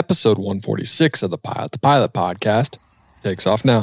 [0.00, 2.78] episode 146 of the Pilot the Pilot podcast
[3.22, 3.82] takes off now.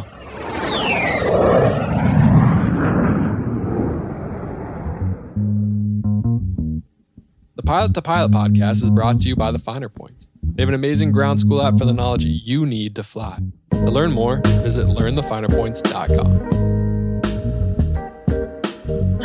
[7.56, 10.28] The Pilot the Pilot podcast is brought to you by the Finer Points.
[10.42, 13.38] They have an amazing ground school app for the knowledge you need to fly.
[13.74, 16.77] To learn more, visit learnthefinerpoints.com.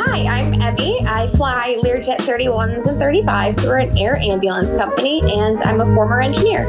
[0.05, 0.99] Hi, I'm Evie.
[1.07, 3.65] I fly Learjet 31s and 35s.
[3.65, 6.67] We're an air ambulance company, and I'm a former engineer.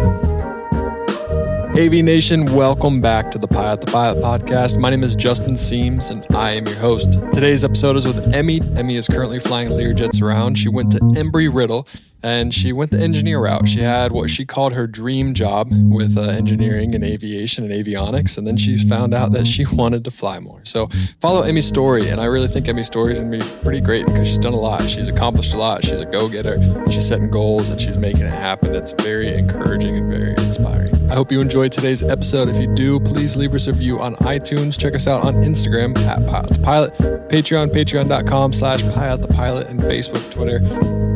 [1.77, 4.79] AV Nation, welcome back to the Pilot the Pilot podcast.
[4.79, 7.15] My name is Justin Seams, and I am your host.
[7.33, 8.61] Today's episode is with Emmy.
[8.77, 10.57] Emmy is currently flying Learjets around.
[10.57, 11.89] She went to Embry Riddle
[12.25, 13.69] and she went the engineer route.
[13.69, 18.39] She had what she called her dream job with uh, engineering and aviation and avionics,
[18.39, 20.61] and then she found out that she wanted to fly more.
[20.65, 20.89] So
[21.21, 24.27] follow Emmy's story, and I really think Emmy's story is gonna be pretty great because
[24.27, 24.89] she's done a lot.
[24.89, 25.85] She's accomplished a lot.
[25.85, 26.59] She's a go-getter.
[26.91, 28.75] She's setting goals and she's making it happen.
[28.75, 30.95] It's very encouraging and very inspiring.
[31.11, 32.49] I hope you enjoyed today's episode.
[32.49, 34.81] If you do, please leave us a review on iTunes.
[34.81, 36.95] Check us out on Instagram at Pilot Pilot,
[37.29, 40.57] Patreon, patreon.com slash Pilot the Pilot, and Facebook, Twitter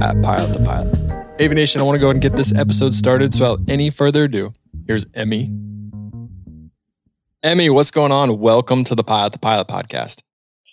[0.02, 0.97] at Pilot the Pilot.
[1.40, 3.32] AV Nation, I want to go ahead and get this episode started.
[3.34, 4.52] So, without any further ado,
[4.86, 5.50] here's Emmy.
[7.42, 8.40] Emmy, what's going on?
[8.40, 10.22] Welcome to the Pilot the Pilot podcast.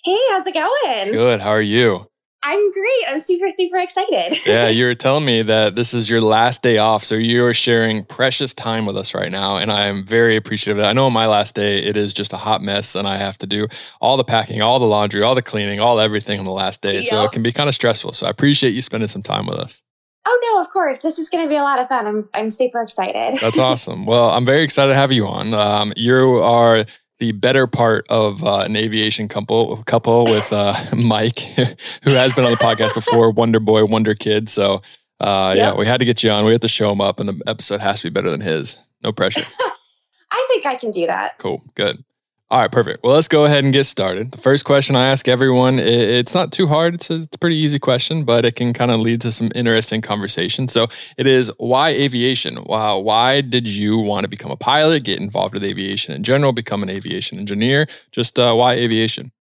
[0.03, 1.11] Hey, how's it going?
[1.11, 1.39] Good.
[1.39, 2.09] How are you?
[2.43, 3.03] I'm great.
[3.07, 4.37] I'm super, super excited.
[4.45, 7.03] yeah, you were telling me that this is your last day off.
[7.03, 9.57] So you're sharing precious time with us right now.
[9.57, 10.89] And I'm very appreciative of that.
[10.89, 13.37] I know on my last day, it is just a hot mess and I have
[13.39, 13.67] to do
[13.99, 16.93] all the packing, all the laundry, all the cleaning, all everything on the last day.
[16.93, 17.03] Yep.
[17.05, 18.13] So it can be kind of stressful.
[18.13, 19.81] So I appreciate you spending some time with us.
[20.27, 20.99] Oh no, of course.
[20.99, 22.07] This is going to be a lot of fun.
[22.07, 23.37] I'm I'm super excited.
[23.41, 24.05] That's awesome.
[24.05, 25.53] Well, I'm very excited to have you on.
[25.53, 26.85] Um, you are
[27.19, 31.39] the better part of uh, an aviation couple couple with uh, Mike,
[32.03, 34.49] who has been on the podcast before, Wonder Boy, Wonder Kid.
[34.49, 34.81] So
[35.19, 35.73] uh, yep.
[35.73, 36.45] yeah, we had to get you on.
[36.45, 38.77] We had to show him up, and the episode has to be better than his.
[39.03, 39.45] No pressure.
[40.31, 41.37] I think I can do that.
[41.37, 41.63] Cool.
[41.75, 42.03] Good.
[42.55, 43.03] All right, perfect.
[43.03, 44.31] Well, let's go ahead and get started.
[44.31, 46.93] The first question I ask everyone, it's not too hard.
[46.93, 49.51] It's a, it's a pretty easy question, but it can kind of lead to some
[49.53, 50.69] interesting conversation.
[50.69, 52.55] So it is why aviation?
[52.55, 56.81] Why did you want to become a pilot, get involved with aviation in general, become
[56.81, 57.87] an aviation engineer?
[58.13, 59.33] Just uh, why aviation?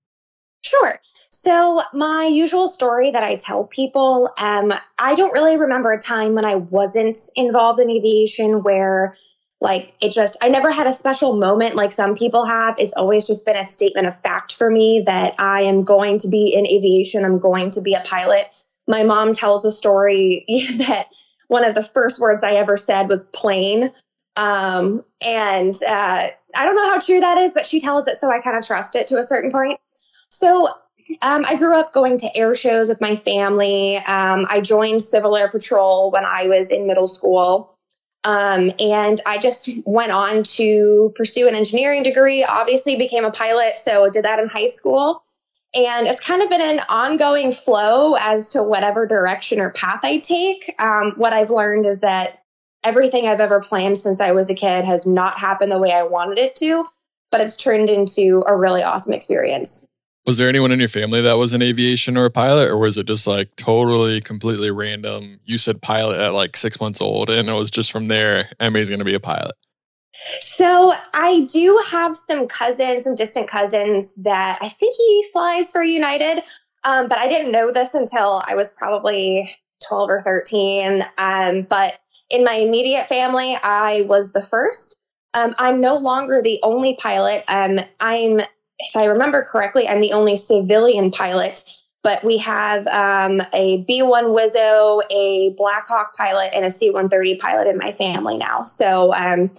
[0.64, 0.98] Sure.
[1.30, 6.34] So, my usual story that I tell people, um, I don't really remember a time
[6.34, 9.14] when I wasn't involved in aviation where
[9.60, 12.74] like it just, I never had a special moment like some people have.
[12.78, 16.28] It's always just been a statement of fact for me that I am going to
[16.28, 17.24] be in aviation.
[17.24, 18.48] I'm going to be a pilot.
[18.86, 20.44] My mom tells a story
[20.78, 21.06] that
[21.48, 23.92] one of the first words I ever said was plane.
[24.36, 28.30] Um, and uh, I don't know how true that is, but she tells it, so
[28.30, 29.78] I kind of trust it to a certain point.
[30.28, 30.68] So
[31.22, 33.96] um, I grew up going to air shows with my family.
[33.98, 37.73] Um, I joined Civil Air Patrol when I was in middle school.
[38.24, 43.78] Um, and I just went on to pursue an engineering degree, obviously became a pilot.
[43.78, 45.22] So did that in high school.
[45.74, 50.18] And it's kind of been an ongoing flow as to whatever direction or path I
[50.18, 50.72] take.
[50.78, 52.42] Um, what I've learned is that
[52.84, 56.04] everything I've ever planned since I was a kid has not happened the way I
[56.04, 56.84] wanted it to,
[57.30, 59.88] but it's turned into a really awesome experience.
[60.26, 62.96] Was there anyone in your family that was in aviation or a pilot, or was
[62.96, 65.38] it just like totally, completely random?
[65.44, 68.88] You said pilot at like six months old, and it was just from there, Emmy's
[68.88, 69.54] going to be a pilot.
[70.40, 75.82] So I do have some cousins, some distant cousins that I think he flies for
[75.82, 76.42] United,
[76.84, 79.50] um, but I didn't know this until I was probably
[79.88, 81.04] 12 or 13.
[81.18, 81.98] Um, but
[82.30, 85.00] in my immediate family, I was the first.
[85.34, 87.44] Um, I'm no longer the only pilot.
[87.48, 88.40] Um, I'm
[88.88, 91.64] if I remember correctly, I'm the only civilian pilot,
[92.02, 97.36] but we have um, a B 1 Wizzo, a Blackhawk pilot, and a C 130
[97.36, 98.64] pilot in my family now.
[98.64, 99.50] So um,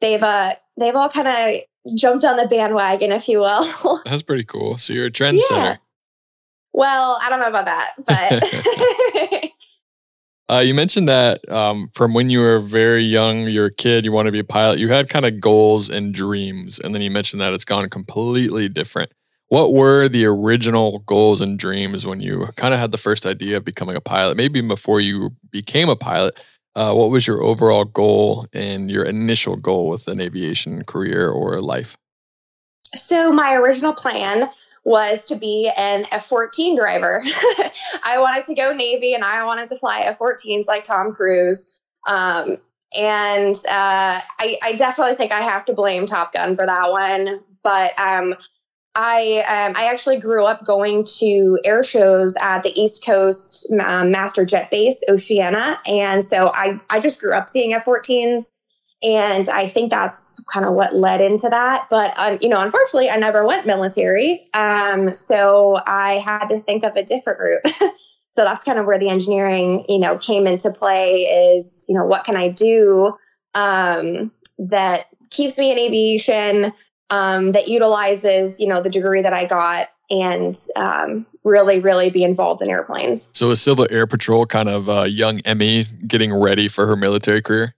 [0.00, 4.00] they've, uh, they've all kind of jumped on the bandwagon, if you will.
[4.04, 4.78] That's pretty cool.
[4.78, 5.40] So you're a trendsetter.
[5.50, 5.76] Yeah.
[6.72, 9.42] Well, I don't know about that, but
[10.50, 14.12] Uh, you mentioned that um, from when you were very young, you're a kid, you
[14.12, 14.78] want to be a pilot.
[14.78, 18.68] You had kind of goals and dreams, and then you mentioned that it's gone completely
[18.68, 19.10] different.
[19.48, 23.56] What were the original goals and dreams when you kind of had the first idea
[23.56, 24.36] of becoming a pilot?
[24.36, 26.38] Maybe before you became a pilot,
[26.74, 31.60] uh, what was your overall goal and your initial goal with an aviation career or
[31.60, 31.96] life?
[32.94, 34.48] So, my original plan
[34.84, 37.22] was to be an F 14 driver.
[38.04, 41.80] I wanted to go Navy and I wanted to fly F 14s like Tom Cruise.
[42.06, 42.58] Um,
[42.96, 47.40] and uh, I, I, definitely think I have to blame Top Gun for that one.
[47.62, 48.34] But um,
[48.94, 54.10] I um, I actually grew up going to air shows at the East Coast um,
[54.12, 58.52] Master Jet Base, Oceana, and so I I just grew up seeing F-14s.
[59.04, 61.88] And I think that's kind of what led into that.
[61.90, 66.84] But um, you know, unfortunately, I never went military, um, so I had to think
[66.84, 67.66] of a different route.
[68.32, 71.22] so that's kind of where the engineering, you know, came into play.
[71.22, 73.14] Is you know, what can I do
[73.54, 76.72] um, that keeps me in aviation,
[77.10, 82.24] um, that utilizes you know the degree that I got, and um, really, really be
[82.24, 83.28] involved in airplanes.
[83.34, 87.42] So, is Civil Air Patrol kind of uh, young Emmy getting ready for her military
[87.42, 87.74] career?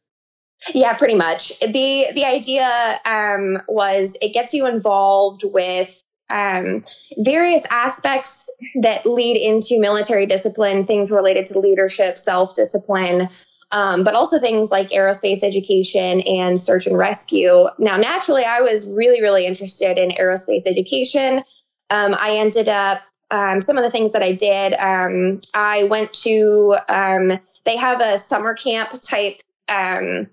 [0.74, 1.58] Yeah, pretty much.
[1.60, 6.82] The the idea um, was it gets you involved with um,
[7.18, 8.50] various aspects
[8.82, 13.28] that lead into military discipline, things related to leadership, self discipline,
[13.70, 17.66] um, but also things like aerospace education and search and rescue.
[17.78, 21.42] Now, naturally, I was really, really interested in aerospace education.
[21.90, 24.74] Um, I ended up um, some of the things that I did.
[24.74, 27.32] Um, I went to, um,
[27.64, 30.28] they have a summer camp type um,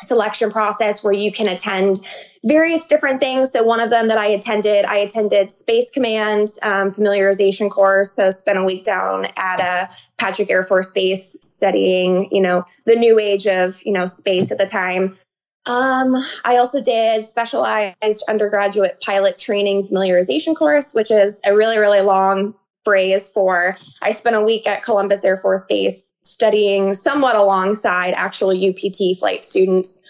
[0.00, 1.98] selection process where you can attend
[2.44, 3.52] various different things.
[3.52, 8.12] So one of them that I attended, I attended Space Command um, familiarization course.
[8.12, 12.96] So spent a week down at a Patrick Air Force Base studying, you know, the
[12.96, 15.16] new age of you know space at the time.
[15.66, 16.14] Um,
[16.44, 22.54] I also did specialized undergraduate pilot training familiarization course, which is a really really long
[22.84, 28.50] phrase for I spent a week at Columbus Air Force Base studying somewhat alongside actual
[28.50, 30.02] UPT flight students.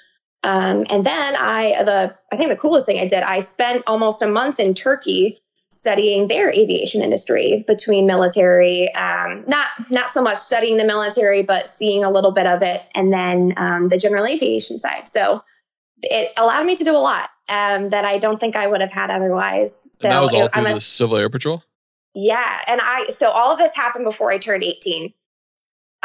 [0.43, 4.23] Um, and then I, the I think the coolest thing I did, I spent almost
[4.23, 5.39] a month in Turkey
[5.71, 11.67] studying their aviation industry between military, um, not not so much studying the military, but
[11.67, 15.09] seeing a little bit of it, and then um, the general aviation side.
[15.09, 15.43] So
[16.03, 18.93] it allowed me to do a lot um, that I don't think I would have
[18.93, 19.89] had otherwise.
[19.93, 21.63] So and that was all it, through the Civil Air Patrol.
[22.15, 22.61] Yeah.
[22.67, 25.13] And I, so all of this happened before I turned 18.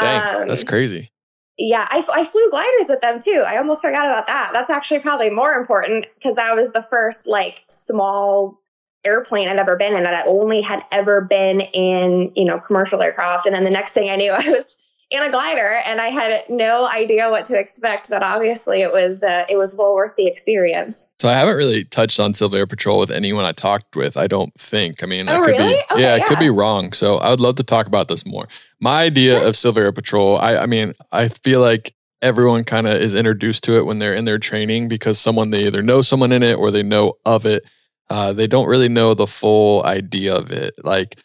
[0.02, 1.10] Dang, um, that's crazy.
[1.58, 3.44] Yeah, I, I flew gliders with them too.
[3.46, 4.50] I almost forgot about that.
[4.54, 8.60] That's actually probably more important because I was the first like small
[9.04, 13.02] airplane I'd ever been in and I only had ever been in, you know, commercial
[13.02, 13.46] aircraft.
[13.46, 14.78] And then the next thing I knew, I was
[15.12, 19.22] in a glider and I had no idea what to expect, but obviously it was
[19.22, 21.14] uh, it was well worth the experience.
[21.20, 24.16] So I haven't really touched on Civil Air Patrol with anyone I talked with.
[24.16, 25.04] I don't think.
[25.04, 25.74] I mean, oh, I could really?
[25.74, 26.94] be okay, yeah, yeah, I could be wrong.
[26.94, 28.48] So I would love to talk about this more.
[28.80, 29.48] My idea Sure.
[29.50, 33.64] of Civil Air Patrol, I, I mean, I feel like everyone kind of is introduced
[33.66, 36.54] to it when they're in their training because someone they either know someone in it
[36.58, 37.64] or they know of it.
[38.10, 40.74] Uh, they don't really know the full idea of it.
[40.84, 41.20] Like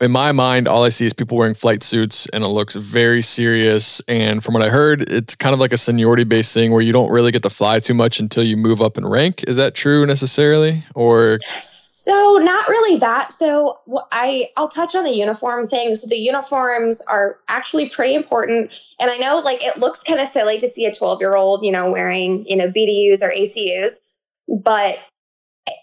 [0.00, 3.20] in my mind, all I see is people wearing flight suits and it looks very
[3.20, 4.00] serious.
[4.06, 6.92] And from what I heard, it's kind of like a seniority based thing where you
[6.92, 9.44] don't really get to fly too much until you move up in rank.
[9.48, 10.84] Is that true necessarily?
[10.94, 13.32] Or So not really that.
[13.32, 13.80] So
[14.12, 15.94] I I'll touch on the uniform thing.
[15.96, 18.78] So the uniforms are actually pretty important.
[19.00, 21.64] And I know like it looks kind of silly to see a 12 year old,
[21.64, 23.98] you know, wearing, you know, BDUs or ACUs,
[24.62, 24.98] but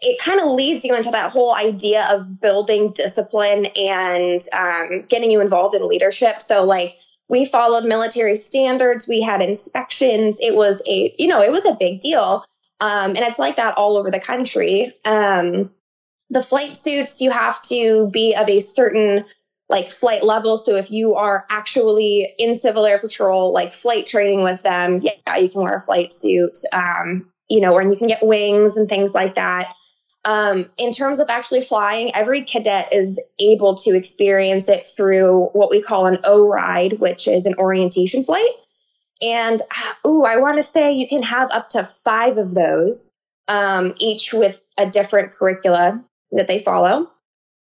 [0.01, 5.31] it kind of leads you into that whole idea of building discipline and um, getting
[5.31, 6.41] you involved in leadership.
[6.41, 6.97] So like
[7.29, 10.39] we followed military standards, we had inspections.
[10.41, 12.45] It was a, you know, it was a big deal.
[12.81, 14.93] Um, and it's like that all over the country.
[15.05, 15.71] Um,
[16.29, 19.25] the flight suits you have to be of a certain
[19.69, 24.43] like flight level so if you are actually in civil air patrol like flight training
[24.43, 28.07] with them yeah you can wear a flight suit um, you know and you can
[28.07, 29.71] get wings and things like that
[30.25, 35.69] um, in terms of actually flying every cadet is able to experience it through what
[35.69, 38.49] we call an o ride which is an orientation flight
[39.21, 39.61] and
[40.05, 43.13] ooh i want to say you can have up to five of those
[43.47, 47.09] um, each with a different curricula that they follow.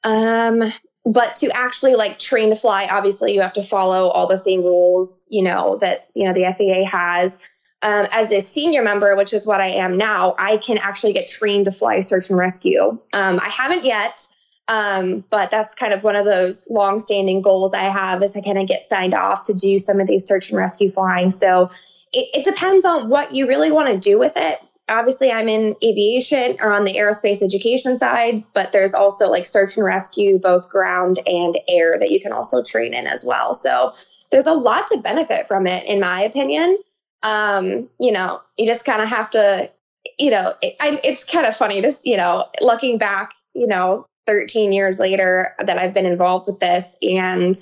[0.04, 0.72] Um,
[1.04, 4.62] but to actually like train to fly, obviously you have to follow all the same
[4.62, 7.38] rules, you know, that, you know, the FAA has.
[7.84, 11.28] Um, as a senior member, which is what I am now, I can actually get
[11.28, 12.98] trained to fly search and rescue.
[13.12, 14.26] Um, I haven't yet,
[14.68, 18.58] um, but that's kind of one of those long-standing goals I have is to kind
[18.58, 21.30] of get signed off to do some of these search and rescue flying.
[21.30, 21.68] So
[22.12, 25.76] it, it depends on what you really want to do with it obviously I'm in
[25.82, 30.68] aviation or on the aerospace education side, but there's also like search and rescue, both
[30.68, 33.54] ground and air, that you can also train in as well.
[33.54, 33.92] So
[34.30, 36.76] there's a lot to benefit from it, in my opinion.
[37.24, 39.70] Um, you know, you just kind of have to,
[40.18, 44.06] you know, it, I, it's kind of funny to, you know, looking back, you know,
[44.26, 47.56] 13 years later that I've been involved with this and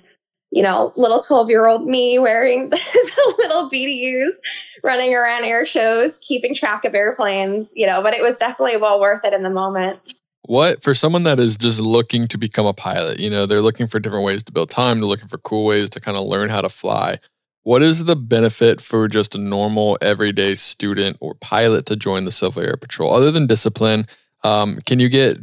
[0.53, 4.33] you know, little 12 year old me wearing the, the, little BDUs,
[4.85, 9.01] running around air shows, keeping track of airplanes, you know, but it was definitely well
[9.01, 9.99] worth it in the moment.
[10.43, 13.87] what for someone that is just looking to become a pilot, you know, they're looking
[13.87, 16.51] for different ways to build time, they're looking for cool ways to kind of learn
[16.51, 17.17] how to fly.
[17.65, 22.33] What is the benefit for just a normal everyday student or pilot to join the
[22.33, 24.07] Civil Air Patrol other than discipline?
[24.43, 25.39] Um, can you get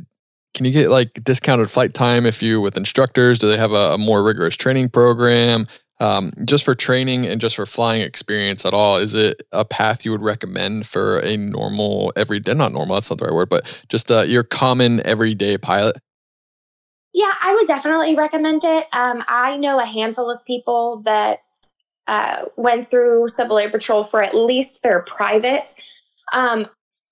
[0.54, 3.40] can you get like discounted flight time if you with instructors?
[3.40, 5.68] Do they have a, a more rigorous training program?
[6.02, 10.06] Um, just for training and just for flying experience at all, is it a path
[10.06, 13.86] you would recommend for a normal everyday, not normal, that's not the right word, but
[13.90, 15.98] just uh, your common everyday pilot?
[17.14, 18.88] Yeah, I would definitely recommend it.
[18.94, 21.40] Um, I know a handful of people that
[22.10, 25.70] uh, went through Civil Air Patrol for at least their private.
[26.34, 26.66] Um,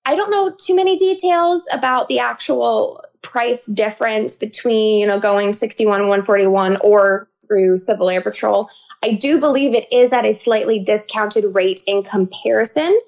[0.06, 5.54] I don't know too many details about the actual price difference between, you know, going
[5.54, 8.70] 61 141 or through Civil Air Patrol.
[9.04, 13.00] I do believe it is at a slightly discounted rate in comparison.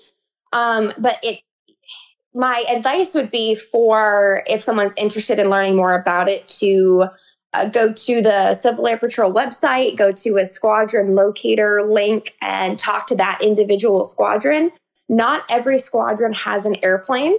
[0.54, 1.40] Um, but it
[2.36, 7.08] my advice would be for if someone's interested in learning more about it to
[7.54, 12.78] uh, go to the Civil Air Patrol website, go to a squadron locator link, and
[12.78, 14.72] talk to that individual squadron.
[15.08, 17.38] Not every squadron has an airplane,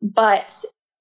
[0.00, 0.52] but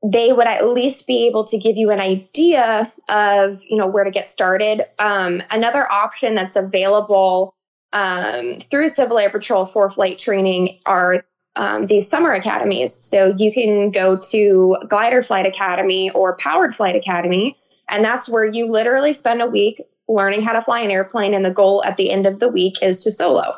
[0.04, 4.04] they would at least be able to give you an idea of you know where
[4.04, 4.84] to get started.
[5.00, 7.56] Um, another option that's available
[7.94, 11.24] um, through Civil Air Patrol for flight training are
[11.56, 13.06] um, these summer academies.
[13.06, 17.58] So you can go to Glider Flight Academy or Powered Flight Academy,
[17.92, 21.34] and that's where you literally spend a week learning how to fly an airplane.
[21.34, 23.56] And the goal at the end of the week is to solo.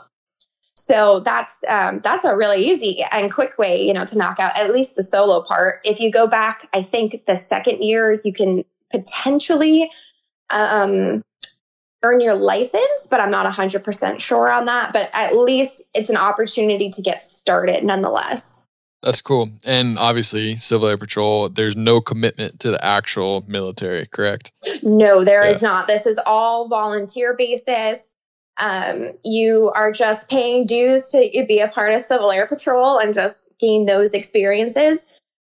[0.76, 4.58] So that's um, that's a really easy and quick way, you know, to knock out
[4.58, 5.80] at least the solo part.
[5.86, 9.90] If you go back, I think the second year you can potentially
[10.50, 11.24] um,
[12.04, 14.92] earn your license, but I'm not 100% sure on that.
[14.94, 18.63] But at least it's an opportunity to get started nonetheless.
[19.04, 19.50] That's cool.
[19.66, 24.52] And obviously, Civil Air Patrol, there's no commitment to the actual military, correct?
[24.82, 25.52] No, there yeah.
[25.52, 25.88] is not.
[25.88, 28.16] This is all volunteer basis.
[28.58, 33.14] Um, you are just paying dues to be a part of Civil Air Patrol and
[33.14, 35.06] just gain those experiences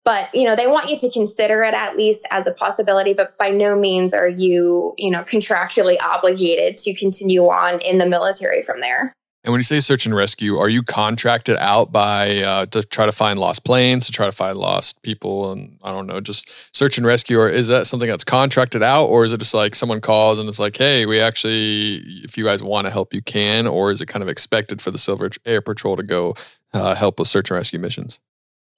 [0.04, 3.36] but you know they want you to consider it at least as a possibility but
[3.38, 8.62] by no means are you you know contractually obligated to continue on in the military
[8.62, 9.12] from there
[9.44, 13.06] and when you say search and rescue are you contracted out by uh, to try
[13.06, 16.74] to find lost planes to try to find lost people and i don't know just
[16.74, 19.74] search and rescue or is that something that's contracted out or is it just like
[19.74, 23.22] someone calls and it's like hey we actually if you guys want to help you
[23.22, 26.34] can or is it kind of expected for the Civil Air Patrol to go
[26.72, 28.20] uh, help with search and rescue missions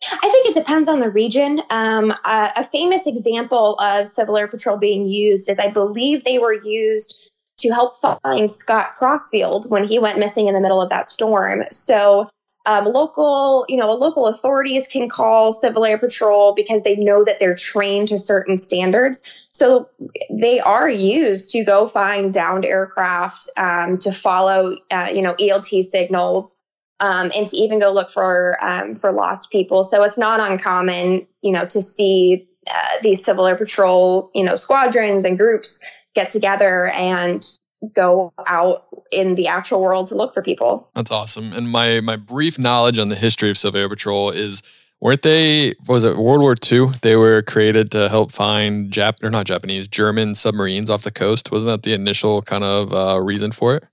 [0.05, 1.63] I think it depends on the region.
[1.71, 6.41] Um, a, a famous example of Civil Air Patrol being used is I believe they
[6.41, 10.91] were used to help find Scott Crossfield when he went missing in the middle of
[10.91, 11.65] that storm.
[11.71, 12.29] So
[12.65, 17.41] um, local, you know, local authorities can call Civil Air Patrol because they know that
[17.41, 19.49] they're trained to certain standards.
[19.53, 19.89] So
[20.31, 25.83] they are used to go find downed aircraft, um, to follow, uh, you know, ELT
[25.83, 26.55] signals,
[27.01, 29.83] um, and to even go look for um, for lost people.
[29.83, 34.55] So it's not uncommon, you know, to see uh, these Civil Air Patrol, you know,
[34.55, 35.81] squadrons and groups
[36.15, 37.47] get together and
[37.95, 40.89] go out in the actual world to look for people.
[40.95, 41.53] That's awesome.
[41.53, 44.63] And my my brief knowledge on the history of Civil Air Patrol is
[45.01, 46.93] weren't they was it World War II?
[47.03, 51.51] They were created to help find Jap or not Japanese German submarines off the coast.
[51.51, 53.85] Wasn't that the initial kind of uh, reason for it?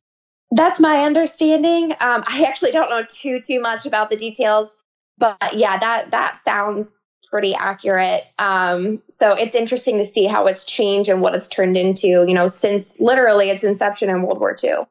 [0.52, 1.92] That's my understanding.
[1.94, 4.70] Um, I actually don't know too too much about the details,
[5.18, 6.99] but yeah, that that sounds
[7.30, 8.24] pretty accurate.
[8.38, 12.08] Um, so it's interesting to see how it's changed and what it's turned into.
[12.08, 14.86] You know, since literally its inception in World War II.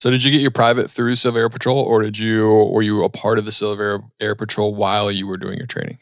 [0.00, 3.02] So did you get your private through Civil Air Patrol, or did you were you
[3.04, 5.98] a part of the Civil Air, Air Patrol while you were doing your training?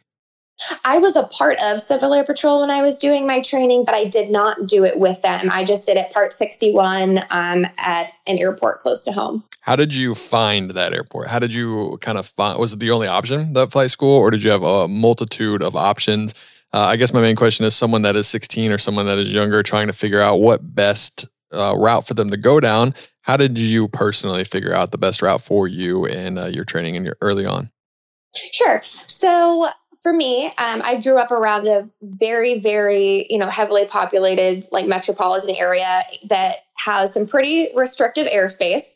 [0.84, 3.94] I was a part of Civil Air Patrol when I was doing my training, but
[3.94, 5.50] I did not do it with them.
[5.50, 9.44] I just did it part 61 um, at an airport close to home.
[9.60, 11.28] How did you find that airport?
[11.28, 14.30] How did you kind of find, was it the only option, that flight school, or
[14.30, 16.34] did you have a multitude of options?
[16.72, 19.32] Uh, I guess my main question is someone that is 16 or someone that is
[19.32, 22.94] younger trying to figure out what best uh, route for them to go down.
[23.22, 26.96] How did you personally figure out the best route for you and uh, your training
[26.96, 27.70] and your early on?
[28.52, 28.82] Sure.
[28.84, 29.68] So
[30.06, 34.86] for me, um, I grew up around a very, very, you know, heavily populated like
[34.86, 38.94] metropolitan area that has some pretty restrictive airspace.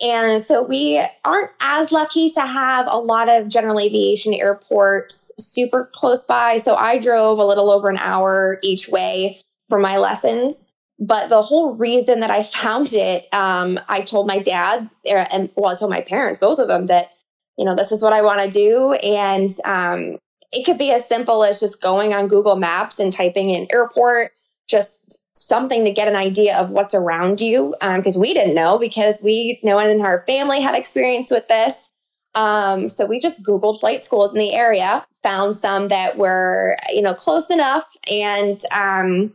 [0.00, 5.90] And so we aren't as lucky to have a lot of general aviation airports super
[5.92, 6.58] close by.
[6.58, 10.72] So I drove a little over an hour each way for my lessons.
[11.00, 15.50] But the whole reason that I found it, um, I told my dad, er, and
[15.56, 17.10] well, I told my parents, both of them, that
[17.58, 20.18] you know this is what I want to do, and um,
[20.52, 24.32] it could be as simple as just going on Google Maps and typing in airport,
[24.68, 28.78] just something to get an idea of what's around you because um, we didn't know
[28.78, 31.88] because we no one in our family had experience with this.
[32.34, 37.02] Um, so we just googled flight schools in the area found some that were you
[37.02, 39.32] know close enough and um,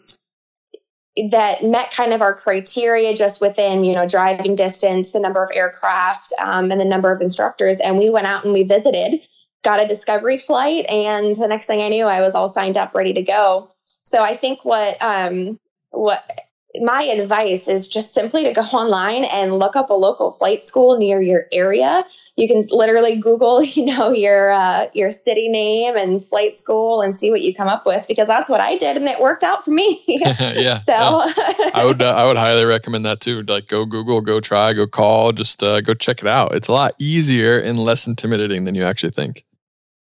[1.32, 5.50] that met kind of our criteria just within you know driving distance the number of
[5.54, 7.80] aircraft um, and the number of instructors.
[7.80, 9.20] And we went out and we visited
[9.68, 12.96] got a discovery flight and the next thing i knew i was all signed up
[12.96, 13.70] ready to go
[14.04, 15.60] so i think what um,
[15.92, 16.48] what
[16.82, 20.98] my advice is just simply to go online and look up a local flight school
[20.98, 22.06] near your area.
[22.36, 27.14] You can literally Google, you know, your uh, your city name and flight school and
[27.14, 29.66] see what you come up with because that's what I did and it worked out
[29.66, 30.04] for me.
[30.08, 30.80] yeah.
[30.80, 31.70] So yeah.
[31.74, 33.44] I would uh, I would highly recommend that too.
[33.44, 36.54] Like go Google, go try, go call, just uh, go check it out.
[36.54, 39.47] It's a lot easier and less intimidating than you actually think.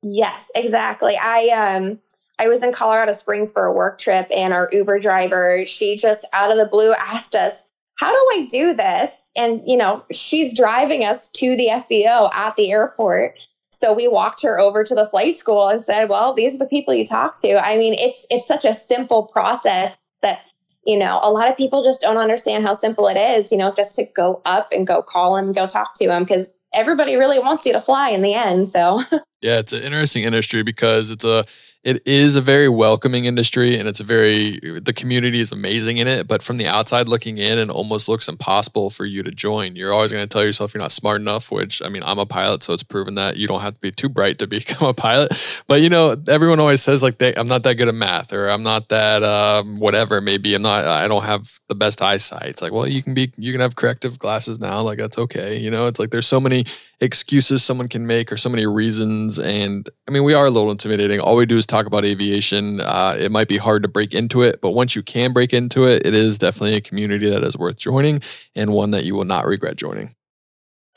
[0.07, 1.15] Yes, exactly.
[1.19, 1.99] I um
[2.39, 6.25] I was in Colorado Springs for a work trip, and our Uber driver, she just
[6.31, 7.65] out of the blue asked us,
[7.97, 9.31] How do I do this?
[9.35, 13.39] And, you know, she's driving us to the FBO at the airport.
[13.71, 16.67] So we walked her over to the flight school and said, Well, these are the
[16.67, 17.57] people you talk to.
[17.57, 20.45] I mean, it's it's such a simple process that
[20.85, 23.73] you know, a lot of people just don't understand how simple it is, you know,
[23.73, 27.39] just to go up and go call and go talk to them because everybody really
[27.39, 28.67] wants you to fly in the end.
[28.67, 29.01] So,
[29.41, 31.45] yeah, it's an interesting industry because it's a
[31.85, 36.07] it is a very welcoming industry and it's a very the community is amazing in
[36.07, 39.75] it but from the outside looking in it almost looks impossible for you to join.
[39.75, 42.25] You're always going to tell yourself you're not smart enough which i mean i'm a
[42.25, 44.93] pilot so it's proven that you don't have to be too bright to become a
[44.93, 45.31] pilot.
[45.67, 48.49] But you know everyone always says like they, i'm not that good at math or
[48.49, 52.47] i'm not that um, whatever maybe i'm not i don't have the best eyesight.
[52.47, 55.59] It's like well you can be you can have corrective glasses now like that's okay
[55.59, 55.85] you know?
[55.85, 56.65] It's like there's so many
[56.99, 60.71] excuses someone can make or so many reasons and i mean we are a little
[60.71, 61.19] intimidating.
[61.19, 62.79] All we do is talk about aviation.
[62.79, 65.85] Uh, it might be hard to break into it, but once you can break into
[65.85, 68.21] it, it is definitely a community that is worth joining
[68.55, 70.15] and one that you will not regret joining.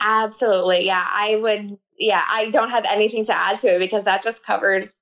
[0.01, 0.85] Absolutely.
[0.85, 1.03] Yeah.
[1.05, 5.01] I would, yeah, I don't have anything to add to it because that just covers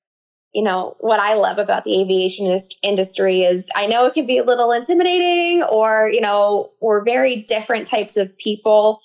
[0.53, 4.37] you know what i love about the aviation industry is i know it can be
[4.37, 9.01] a little intimidating or you know we're very different types of people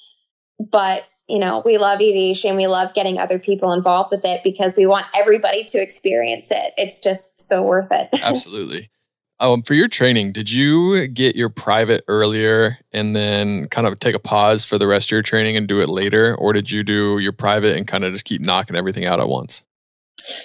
[0.70, 4.76] but you know we love aviation we love getting other people involved with it because
[4.76, 6.72] we want everybody to experience it.
[6.76, 8.08] It's just so worth it.
[8.22, 8.90] Absolutely.
[9.40, 14.14] Um, for your training did you get your private earlier and then kind of take
[14.14, 16.36] a pause for the rest of your training and do it later?
[16.36, 19.28] Or did you do your private and kind of just keep knocking everything out at
[19.28, 19.62] once?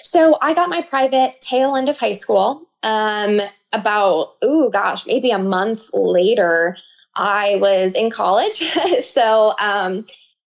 [0.02, 3.40] So i got my private tail end of high school um,
[3.72, 6.76] about oh gosh maybe a month later
[7.18, 8.54] I was in college.
[9.00, 10.06] so um,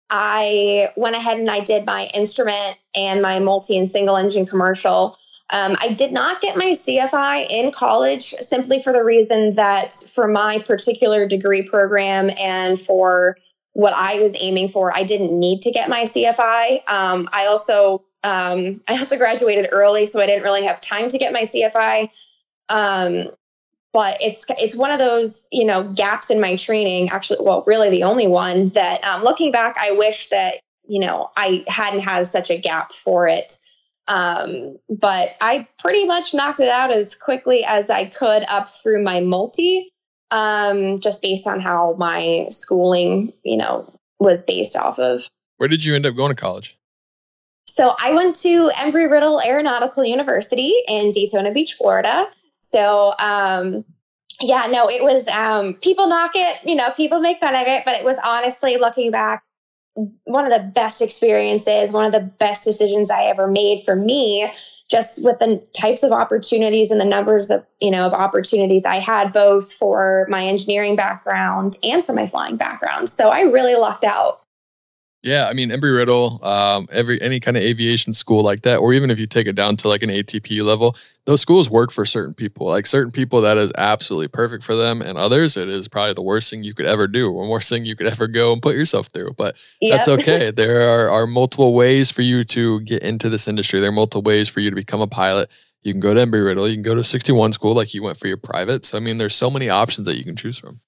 [0.09, 5.17] I went ahead and I did my instrument and my multi and single engine commercial.
[5.49, 10.27] Um, I did not get my CFI in college simply for the reason that for
[10.27, 13.37] my particular degree program and for
[13.73, 16.87] what I was aiming for, I didn't need to get my CFI.
[16.89, 21.17] Um, I also um, I also graduated early, so I didn't really have time to
[21.17, 22.09] get my CFI.
[23.93, 27.89] But it's it's one of those you know gaps in my training actually well really
[27.89, 30.55] the only one that um, looking back i wish that
[30.87, 33.57] you know i hadn't had such a gap for it.
[34.07, 39.03] Um, but i pretty much knocked it out as quickly as i could up through
[39.03, 39.89] my multi
[40.31, 45.27] um, just based on how my schooling you know was based off of.
[45.57, 46.77] Where did you end up going to college?
[47.67, 52.27] So i went to embry riddle aeronautical university in daytona beach florida
[52.61, 53.83] so, um,
[54.39, 57.83] yeah, no, it was, um, people knock it, you know, people make fun of it,
[57.85, 59.43] but it was honestly looking back,
[60.23, 64.49] one of the best experiences, one of the best decisions I ever made for me,
[64.89, 68.95] just with the types of opportunities and the numbers of, you know, of opportunities I
[68.95, 73.09] had both for my engineering background and for my flying background.
[73.09, 74.41] So I really lucked out.
[75.23, 78.91] Yeah, I mean Embry Riddle, um, every any kind of aviation school like that, or
[78.91, 82.07] even if you take it down to like an ATP level, those schools work for
[82.07, 82.65] certain people.
[82.65, 86.23] Like certain people, that is absolutely perfect for them, and others, it is probably the
[86.23, 88.75] worst thing you could ever do, or worst thing you could ever go and put
[88.75, 89.33] yourself through.
[89.37, 89.97] But yep.
[89.97, 90.49] that's okay.
[90.55, 93.79] there are, are multiple ways for you to get into this industry.
[93.79, 95.49] There are multiple ways for you to become a pilot.
[95.83, 96.67] You can go to Embry Riddle.
[96.67, 98.85] You can go to 61 school like you went for your private.
[98.85, 100.79] So I mean, there's so many options that you can choose from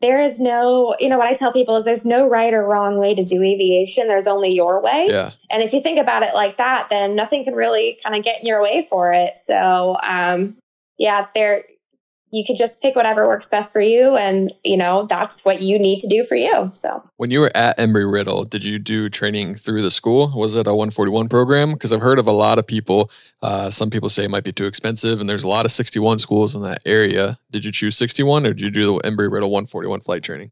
[0.00, 2.98] there is no, you know, what I tell people is there's no right or wrong
[2.98, 4.08] way to do aviation.
[4.08, 5.06] There's only your way.
[5.08, 5.30] Yeah.
[5.50, 8.40] And if you think about it like that, then nothing can really kind of get
[8.40, 9.30] in your way for it.
[9.46, 10.56] So, um,
[10.98, 11.64] yeah, there,
[12.36, 15.78] you could just pick whatever works best for you and you know that's what you
[15.78, 17.02] need to do for you so.
[17.16, 20.32] When you were at embry riddle did you do training through the school?
[20.34, 21.72] Was it a 141 program?
[21.72, 23.10] Because i've heard of a lot of people
[23.42, 26.18] uh, some people say it might be too expensive and there's a lot of 61
[26.18, 27.38] schools in that area.
[27.50, 30.50] Did you choose 61 or did you do the embry riddle 141 flight training?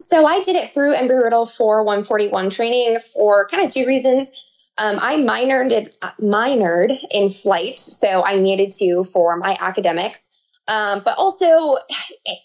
[0.00, 4.70] So i did it through embry riddle for 141 training for kind of two reasons.
[4.78, 10.30] Um, I minored in, uh, minored in flight, so I needed to for my academics.
[10.68, 11.76] Um, but also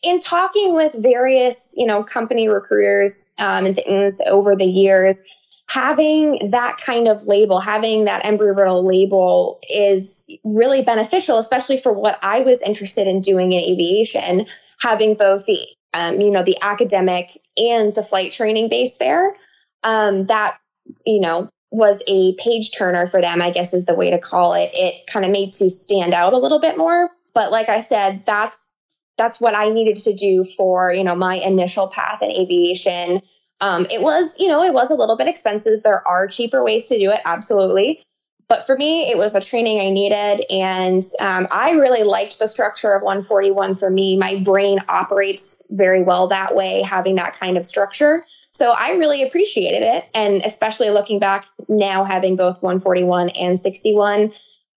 [0.01, 5.21] in talking with various, you know, company recruiters um, and things over the years,
[5.69, 11.91] having that kind of label, having that embry riddle label is really beneficial, especially for
[11.91, 14.45] what I was interested in doing in aviation,
[14.79, 15.59] having both the,
[15.93, 19.36] um, you know, the academic and the flight training base there.
[19.83, 20.57] Um, that,
[21.05, 24.53] you know, was a page turner for them, I guess is the way to call
[24.53, 24.69] it.
[24.73, 28.24] It kind of made to stand out a little bit more but like I said,
[28.26, 28.76] that's
[29.17, 33.22] that's what I needed to do for you know my initial path in aviation.
[33.62, 35.84] Um, it was you know it was a little bit expensive.
[35.84, 38.04] There are cheaper ways to do it, absolutely.
[38.50, 42.48] But for me, it was the training I needed, and um, I really liked the
[42.48, 43.76] structure of 141.
[43.76, 48.24] For me, my brain operates very well that way, having that kind of structure.
[48.52, 54.32] So I really appreciated it, and especially looking back now, having both 141 and 61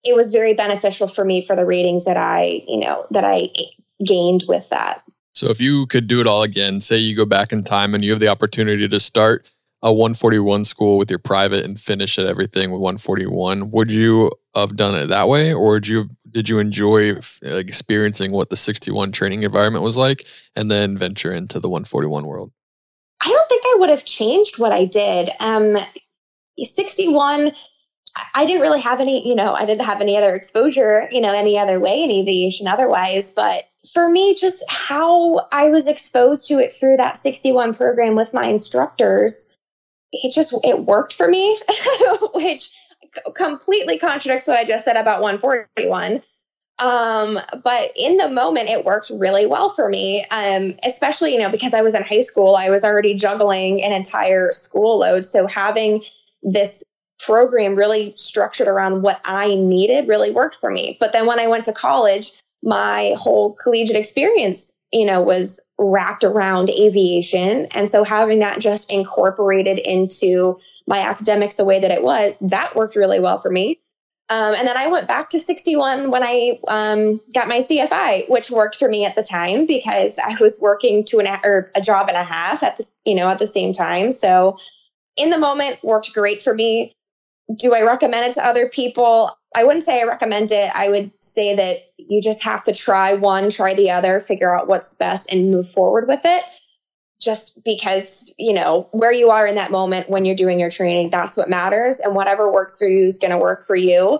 [0.07, 3.49] it was very beneficial for me for the ratings that I, you know, that I
[4.05, 5.03] gained with that.
[5.33, 8.03] So if you could do it all again, say you go back in time and
[8.03, 9.47] you have the opportunity to start
[9.83, 14.75] a 141 school with your private and finish at everything with 141, would you have
[14.75, 19.43] done it that way or did you did you enjoy experiencing what the 61 training
[19.43, 22.51] environment was like and then venture into the 141 world?
[23.23, 25.29] I don't think I would have changed what I did.
[25.39, 25.77] Um
[26.59, 27.51] 61
[28.35, 31.33] I didn't really have any, you know, I didn't have any other exposure, you know,
[31.33, 33.31] any other way in aviation otherwise.
[33.31, 38.33] But for me, just how I was exposed to it through that 61 program with
[38.33, 39.57] my instructors,
[40.11, 41.59] it just, it worked for me,
[42.33, 42.69] which
[43.35, 46.21] completely contradicts what I just said about 141.
[46.79, 50.25] Um, but in the moment, it worked really well for me.
[50.31, 53.91] Um, especially, you know, because I was in high school, I was already juggling an
[53.91, 55.25] entire school load.
[55.25, 56.03] So having
[56.43, 56.83] this
[57.19, 60.97] program really structured around what I needed really worked for me.
[60.99, 62.31] But then when I went to college,
[62.63, 67.67] my whole collegiate experience, you know, was wrapped around aviation.
[67.75, 70.55] And so having that just incorporated into
[70.87, 73.79] my academics the way that it was, that worked really well for me.
[74.29, 78.51] Um, and then I went back to 61 when I um, got my CFI, which
[78.51, 82.09] worked for me at the time because I was working to an or a job
[82.09, 84.11] and a half at the you know at the same time.
[84.11, 84.57] So
[85.15, 86.91] in the moment worked great for me
[87.55, 89.31] do I recommend it to other people?
[89.55, 90.69] I wouldn't say I recommend it.
[90.75, 94.67] I would say that you just have to try one, try the other, figure out
[94.67, 96.43] what's best and move forward with it.
[97.19, 101.09] Just because, you know, where you are in that moment when you're doing your training,
[101.09, 101.99] that's what matters.
[101.99, 104.19] And whatever works for you is going to work for you.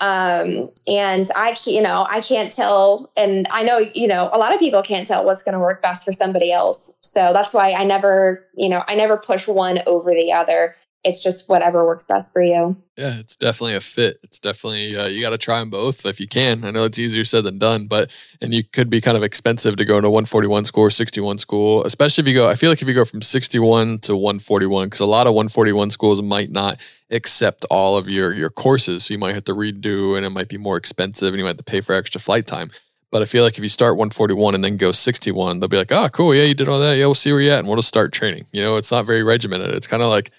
[0.00, 4.54] Um, and I, you know, I can't tell, and I know, you know, a lot
[4.54, 6.96] of people can't tell what's going to work best for somebody else.
[7.02, 11.22] So that's why I never, you know, I never push one over the other it's
[11.22, 12.76] just whatever works best for you.
[12.96, 14.18] Yeah, it's definitely a fit.
[14.22, 16.64] It's definitely uh, you got to try them both if you can.
[16.64, 19.76] I know it's easier said than done, but and you could be kind of expensive
[19.76, 22.48] to go into 141 school or 61 school, especially if you go.
[22.48, 25.90] I feel like if you go from 61 to 141, because a lot of 141
[25.90, 26.80] schools might not
[27.10, 30.48] accept all of your your courses, so you might have to redo, and it might
[30.48, 32.70] be more expensive, and you might have to pay for extra flight time.
[33.10, 35.90] But I feel like if you start 141 and then go 61, they'll be like,
[35.90, 36.34] oh, cool.
[36.34, 36.98] Yeah, you did all that.
[36.98, 38.44] Yeah, we'll see where you're at and we'll just start training.
[38.52, 39.74] You know, it's not very regimented.
[39.74, 40.30] It's kind of like,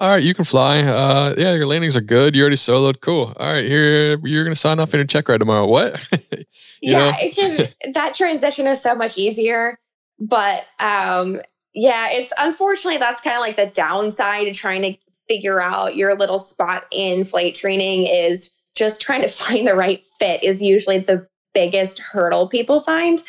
[0.00, 0.80] all right, you can fly.
[0.80, 2.34] Uh, yeah, your landings are good.
[2.34, 3.00] You already soloed.
[3.00, 3.32] Cool.
[3.36, 5.66] All right, here you're gonna sign off in your check ride tomorrow.
[5.66, 6.08] What?
[6.82, 9.78] yeah, it can, that transition is so much easier.
[10.18, 11.40] But um,
[11.74, 14.96] yeah, it's unfortunately that's kind of like the downside of trying to
[15.28, 20.02] figure out your little spot in flight training is just trying to find the right
[20.18, 23.22] fit is usually the biggest hurdle people find.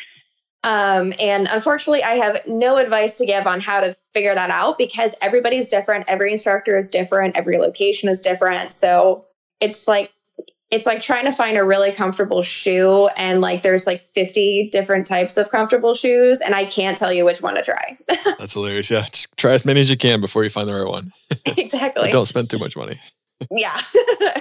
[0.66, 4.78] Um, and unfortunately, I have no advice to give on how to figure that out
[4.78, 6.06] because everybody's different.
[6.08, 7.36] Every instructor is different.
[7.36, 8.72] Every location is different.
[8.72, 9.26] So
[9.60, 10.12] it's like,
[10.72, 15.06] it's like trying to find a really comfortable shoe and like there's like 50 different
[15.06, 17.96] types of comfortable shoes and I can't tell you which one to try.
[18.36, 18.90] That's hilarious.
[18.90, 19.06] Yeah.
[19.06, 21.12] Just try as many as you can before you find the right one.
[21.46, 22.10] exactly.
[22.10, 23.00] don't spend too much money.
[23.52, 23.80] yeah.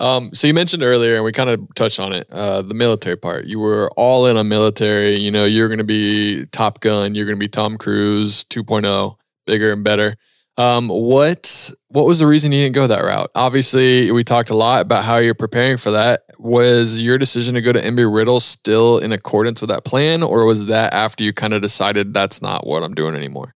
[0.00, 3.16] Um, so you mentioned earlier, and we kind of touched on it, uh, the military
[3.16, 3.46] part.
[3.46, 5.16] You were all in on military.
[5.16, 7.14] You know, you're going to be Top Gun.
[7.14, 10.16] You're going to be Tom Cruise 2.0, bigger and better.
[10.56, 13.30] Um, what what was the reason you didn't go that route?
[13.34, 16.22] Obviously, we talked a lot about how you're preparing for that.
[16.38, 20.44] was your decision to go to Embry Riddle still in accordance with that plan, or
[20.44, 23.54] was that after you kind of decided that's not what I'm doing anymore?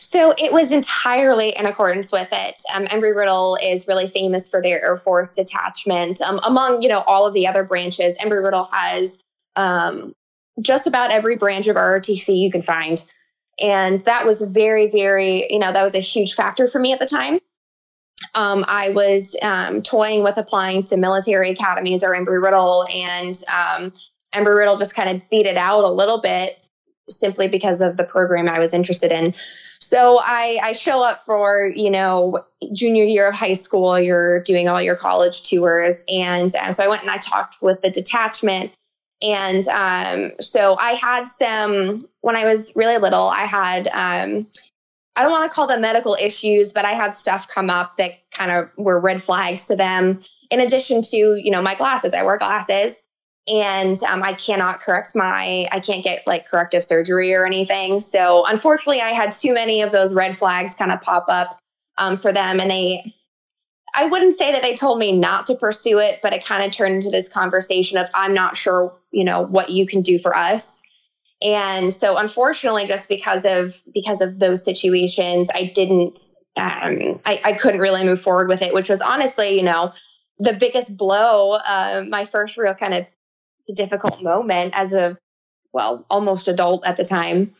[0.00, 2.62] So it was entirely in accordance with it.
[2.72, 6.20] Um, Embry Riddle is really famous for their Air Force detachment.
[6.20, 9.22] Um, among you know all of the other branches, Embry Riddle has
[9.56, 10.14] um,
[10.62, 13.02] just about every branch of ROTC you can find,
[13.60, 16.98] and that was very, very you know that was a huge factor for me at
[16.98, 17.38] the time.
[18.34, 23.92] Um, I was um, toying with applying to military academies or Embry Riddle, and um,
[24.32, 26.58] Embry Riddle just kind of beat it out a little bit
[27.08, 29.34] simply because of the program I was interested in.
[29.80, 34.68] So I, I show up for, you know, junior year of high school, you're doing
[34.68, 36.04] all your college tours.
[36.08, 38.72] And um, so I went and I talked with the detachment.
[39.22, 44.46] And um, so I had some, when I was really little, I had, um,
[45.16, 48.12] I don't want to call them medical issues, but I had stuff come up that
[48.32, 50.18] kind of were red flags to them.
[50.50, 53.04] In addition to, you know, my glasses, I wear glasses
[53.46, 58.00] and um, I cannot correct my, I can't get like corrective surgery or anything.
[58.00, 61.58] So unfortunately, I had too many of those red flags kind of pop up
[61.98, 62.58] um, for them.
[62.58, 63.14] And they,
[63.94, 66.72] I wouldn't say that they told me not to pursue it, but it kind of
[66.72, 70.34] turned into this conversation of, I'm not sure, you know, what you can do for
[70.34, 70.82] us.
[71.42, 76.18] And so unfortunately, just because of, because of those situations, I didn't,
[76.56, 79.92] um, I, I couldn't really move forward with it, which was honestly, you know,
[80.38, 83.06] the biggest blow, uh, my first real kind of
[83.72, 85.16] difficult moment as a
[85.72, 87.54] well almost adult at the time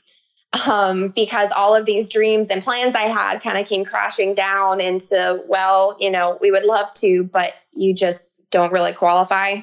[0.68, 4.80] um, because all of these dreams and plans I had kind of came crashing down
[4.80, 9.58] into, well, you know, we would love to, but you just don't really qualify.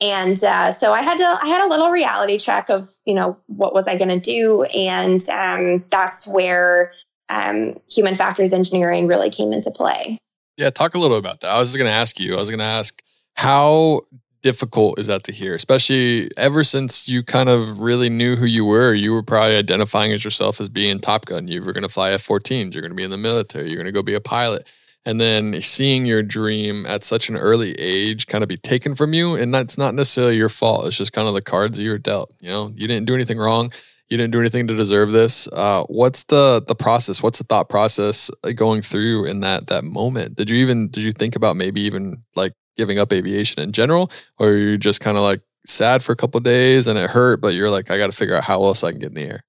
[0.00, 3.36] And uh, so I had to, I had a little reality check of, you know,
[3.46, 6.92] what was I going to do, and um, that's where
[7.28, 10.18] um, human factors engineering really came into play.
[10.56, 11.50] Yeah, talk a little about that.
[11.50, 12.34] I was just going to ask you.
[12.34, 13.02] I was going to ask
[13.34, 14.02] how
[14.42, 18.64] difficult is that to hear, especially ever since you kind of really knew who you
[18.64, 18.94] were?
[18.94, 21.48] You were probably identifying as yourself as being Top Gun.
[21.48, 23.76] You were going to fly F 14s, you're going to be in the military, you're
[23.76, 24.66] going to go be a pilot.
[25.06, 29.14] And then seeing your dream at such an early age kind of be taken from
[29.14, 30.86] you, and that's not necessarily your fault.
[30.86, 32.32] It's just kind of the cards that you were dealt.
[32.40, 33.72] You know, you didn't do anything wrong.
[34.10, 35.48] You didn't do anything to deserve this.
[35.52, 37.22] Uh, what's the the process?
[37.22, 40.34] What's the thought process going through in that that moment?
[40.34, 44.10] Did you even did you think about maybe even like giving up aviation in general,
[44.38, 47.54] or you're just kind of like sad for a couple days and it hurt, but
[47.54, 49.44] you're like, I got to figure out how else I can get in the air?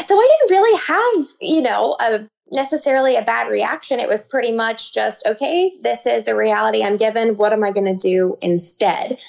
[0.00, 3.98] So I didn't really have, you know, a necessarily a bad reaction.
[3.98, 7.36] It was pretty much just, okay, this is the reality I'm given.
[7.36, 9.20] What am I going to do instead?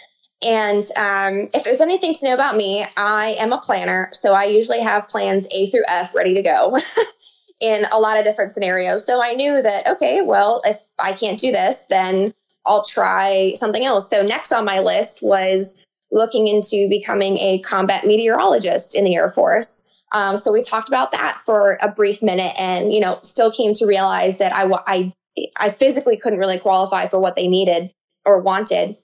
[0.46, 4.10] And um, if there's anything to know about me, I am a planner.
[4.12, 6.78] So I usually have plans A through F ready to go.
[7.60, 9.06] in a lot of different scenarios.
[9.06, 12.34] So I knew that, okay, well, if I can't do this, then
[12.66, 14.10] I'll try something else.
[14.10, 19.32] So next on my list was looking into becoming a combat meteorologist in the Air
[19.32, 20.04] Force.
[20.14, 23.74] Um, so we talked about that for a brief minute and, you know, still came
[23.76, 25.14] to realize that I, I,
[25.60, 27.92] I physically couldn't really qualify for what they needed
[28.26, 28.96] or wanted.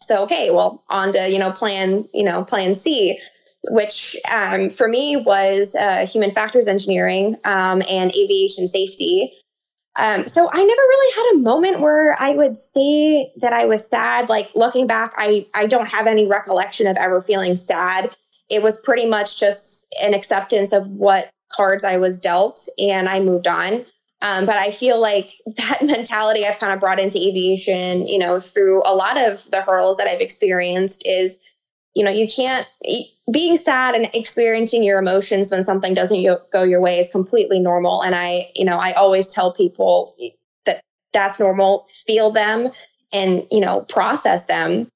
[0.00, 3.18] So, okay, well, on to, you know, plan, you know, plan C
[3.70, 9.32] which um, for me was uh, human factors engineering um, and aviation safety.
[9.96, 13.88] Um, so I never really had a moment where I would say that I was
[13.88, 14.28] sad.
[14.28, 18.10] Like looking back, I, I don't have any recollection of ever feeling sad.
[18.48, 23.20] It was pretty much just an acceptance of what cards I was dealt and I
[23.20, 23.84] moved on.
[24.20, 28.38] Um, but I feel like that mentality I've kind of brought into aviation, you know,
[28.40, 31.38] through a lot of the hurdles that I've experienced is
[31.98, 32.64] you know, you can't,
[33.32, 38.02] being sad and experiencing your emotions when something doesn't go your way is completely normal.
[38.02, 40.14] And I, you know, I always tell people
[40.64, 40.80] that
[41.12, 42.70] that's normal, feel them
[43.12, 44.86] and, you know, process them.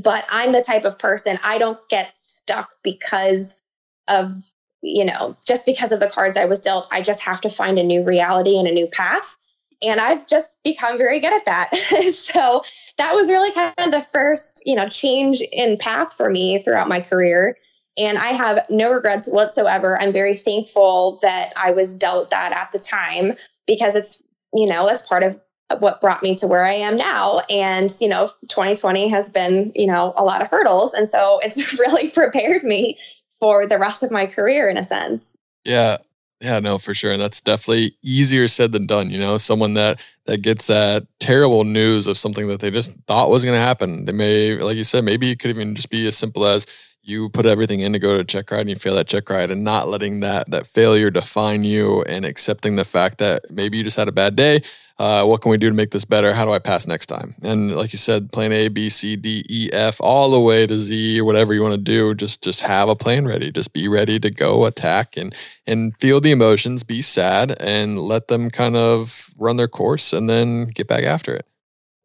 [0.00, 3.60] But I'm the type of person, I don't get stuck because
[4.06, 4.32] of,
[4.80, 6.86] you know, just because of the cards I was dealt.
[6.92, 9.36] I just have to find a new reality and a new path.
[9.84, 11.74] And I've just become very good at that.
[12.14, 12.62] so
[12.98, 16.88] that was really kind of the first, you know, change in path for me throughout
[16.88, 17.56] my career.
[17.98, 20.00] And I have no regrets whatsoever.
[20.00, 24.22] I'm very thankful that I was dealt that at the time because it's,
[24.54, 25.38] you know, that's part of
[25.78, 27.40] what brought me to where I am now.
[27.50, 30.94] And, you know, 2020 has been, you know, a lot of hurdles.
[30.94, 32.98] And so it's really prepared me
[33.40, 35.36] for the rest of my career in a sense.
[35.64, 35.98] Yeah.
[36.42, 37.12] Yeah, no, for sure.
[37.12, 39.10] And that's definitely easier said than done.
[39.10, 43.30] You know, someone that that gets that terrible news of something that they just thought
[43.30, 44.06] was going to happen.
[44.06, 46.66] They may, like you said, maybe it could even just be as simple as
[47.02, 49.50] you put everything in to go to check ride and you fail that check ride
[49.50, 53.84] and not letting that that failure define you and accepting the fact that maybe you
[53.84, 54.60] just had a bad day
[55.02, 56.32] uh, what can we do to make this better?
[56.32, 57.34] How do i pass next time?
[57.42, 60.76] And like you said plan a b c d e f all the way to
[60.76, 63.50] z or whatever you want to do just just have a plan ready.
[63.50, 65.34] Just be ready to go attack and
[65.66, 70.28] and feel the emotions be sad and let them kind of run their course and
[70.28, 71.46] then get back after it.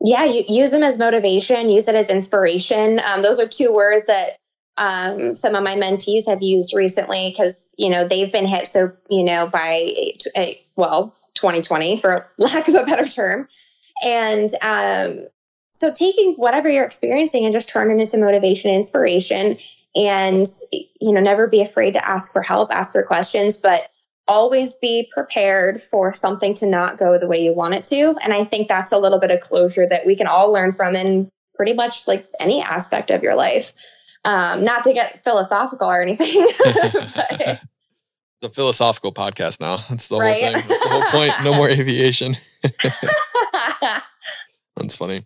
[0.02, 3.00] Yeah you, use them as motivation use it as inspiration.
[3.02, 4.38] Um, those are two words that
[4.78, 8.92] um, some of my mentees have used recently because you know they've been hit so
[9.10, 9.92] you know by
[10.36, 13.48] a, well 2020 for lack of a better term.
[14.06, 15.28] And um,
[15.70, 19.58] so taking whatever you're experiencing and just turning it into motivation inspiration
[19.96, 23.90] and you know never be afraid to ask for help ask for questions but
[24.28, 28.16] always be prepared for something to not go the way you want it to.
[28.24, 30.96] And i think that's a little bit of closure that we can all learn from
[30.96, 33.74] in pretty much like any aspect of your life
[34.28, 36.46] um, not to get philosophical or anything.
[37.16, 37.62] but,
[38.42, 39.78] the philosophical podcast now.
[39.90, 40.44] That's the right?
[40.44, 40.68] whole thing.
[40.68, 41.34] That's the whole point.
[41.44, 42.36] No more aviation.
[44.76, 45.26] That's funny.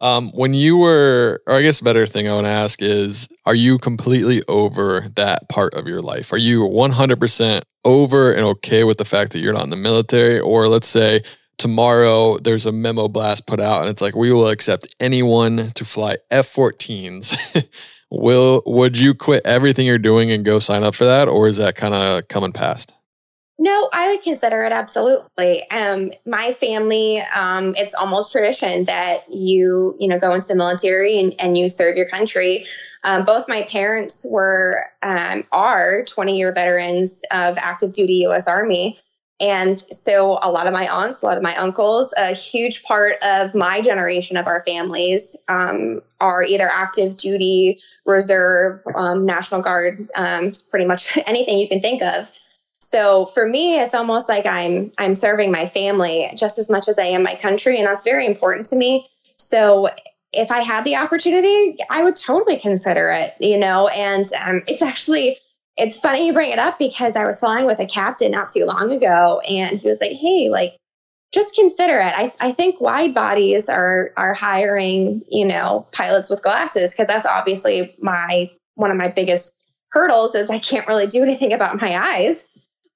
[0.00, 3.28] Um, when you were, or I guess a better thing I want to ask is,
[3.44, 6.32] are you completely over that part of your life?
[6.32, 10.40] Are you 100% over and okay with the fact that you're not in the military?
[10.40, 11.22] Or let's say
[11.58, 15.84] tomorrow there's a memo blast put out and it's like, we will accept anyone to
[15.84, 17.66] fly F 14s
[18.10, 21.56] will would you quit everything you're doing and go sign up for that or is
[21.58, 22.94] that kind of coming past?
[23.60, 25.68] No i would consider it absolutely.
[25.70, 31.18] Um my family um it's almost tradition that you you know go into the military
[31.18, 32.64] and, and you serve your country.
[33.04, 38.96] Um, both my parents were um, are 20 year veterans of active duty us army.
[39.40, 43.16] And so a lot of my aunts, a lot of my uncles, a huge part
[43.22, 50.08] of my generation of our families um, are either active duty, reserve, um, National Guard,
[50.16, 52.30] um, pretty much anything you can think of.
[52.80, 56.98] So for me, it's almost like I'm I'm serving my family just as much as
[56.98, 59.06] I am my country, and that's very important to me.
[59.36, 59.88] So
[60.32, 63.34] if I had the opportunity, I would totally consider it.
[63.40, 65.36] You know, and um, it's actually
[65.76, 68.64] it's funny you bring it up because I was flying with a captain not too
[68.64, 70.76] long ago, and he was like, "Hey, like."
[71.32, 72.12] Just consider it.
[72.14, 77.26] I, I think wide bodies are are hiring, you know, pilots with glasses because that's
[77.26, 79.54] obviously my one of my biggest
[79.90, 82.44] hurdles is I can't really do anything about my eyes.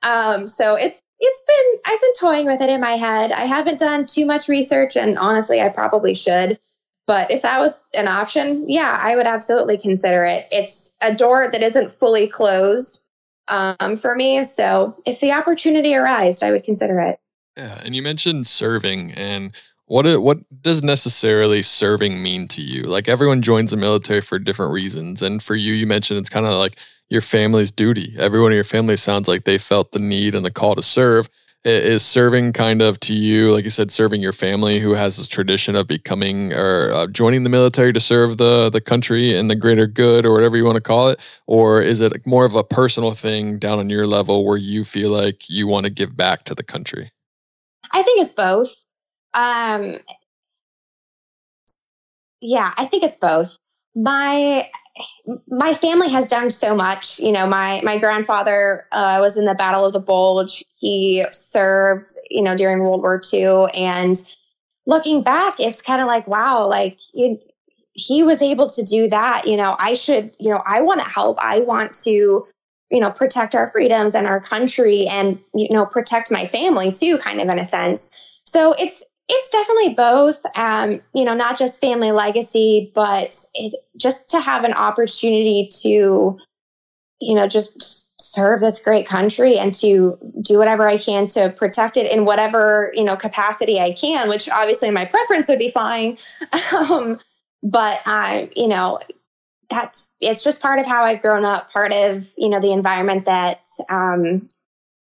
[0.03, 3.33] Um, so it's it's been I've been toying with it in my head.
[3.33, 6.59] I haven't done too much research, and honestly, I probably should.
[7.07, 10.47] But if that was an option, yeah, I would absolutely consider it.
[10.51, 13.09] It's a door that isn't fully closed
[13.49, 14.43] um, for me.
[14.45, 17.19] So if the opportunity arose, I would consider it.
[17.57, 19.53] Yeah, and you mentioned serving, and
[19.87, 22.85] what what does necessarily serving mean to you?
[22.85, 26.47] Like everyone joins the military for different reasons, and for you, you mentioned it's kind
[26.47, 26.79] of like
[27.11, 28.15] your family's duty.
[28.19, 31.29] Everyone in your family sounds like they felt the need and the call to serve
[31.65, 35.29] is serving kind of to you like you said serving your family who has this
[35.29, 39.55] tradition of becoming or uh, joining the military to serve the the country and the
[39.55, 42.65] greater good or whatever you want to call it or is it more of a
[42.65, 46.43] personal thing down on your level where you feel like you want to give back
[46.43, 47.13] to the country
[47.91, 48.75] i think it's both
[49.35, 49.97] um
[52.41, 53.57] yeah i think it's both
[53.95, 54.69] my
[55.49, 57.19] my family has done so much.
[57.19, 60.65] You know, my my grandfather uh, was in the Battle of the Bulge.
[60.79, 64.17] He served, you know, during World War II, and
[64.87, 67.39] looking back, it's kind of like, wow, like you,
[67.95, 69.47] he was able to do that.
[69.47, 71.39] You know, I should, you know, I want to help.
[71.41, 72.45] I want to,
[72.93, 77.17] you know, protect our freedoms and our country, and you know, protect my family too,
[77.19, 78.41] kind of in a sense.
[78.45, 80.39] So it's it's definitely both.
[80.55, 86.39] Um, you know, not just family legacy, but it, just to have an opportunity to,
[87.21, 91.97] you know, just serve this great country and to do whatever I can to protect
[91.97, 94.29] it in whatever you know capacity I can.
[94.29, 96.19] Which obviously my preference would be flying,
[96.75, 97.19] um,
[97.63, 98.99] but I, you know,
[99.73, 103.25] that's it's just part of how I've grown up, part of you know the environment
[103.25, 104.47] that um,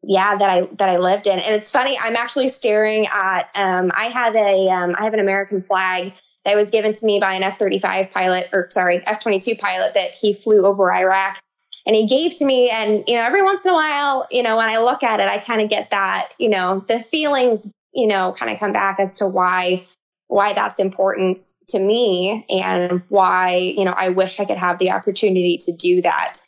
[0.02, 1.38] yeah that i that i lived in.
[1.38, 5.20] And it's funny i'm actually staring at um, i have a um, I have an
[5.20, 6.12] american flag
[6.44, 10.32] that was given to me by an f-35 pilot or sorry f-22 pilot that he
[10.32, 11.38] flew over iraq.
[11.86, 14.56] And he gave to me and you know every once in a while you know
[14.56, 18.06] when i look at it i kind of get that you know the feelings you
[18.06, 19.86] know kind of come back as to why
[20.28, 21.38] why that's important
[21.68, 26.00] to me and why you know i wish i could have the opportunity to do
[26.00, 26.38] that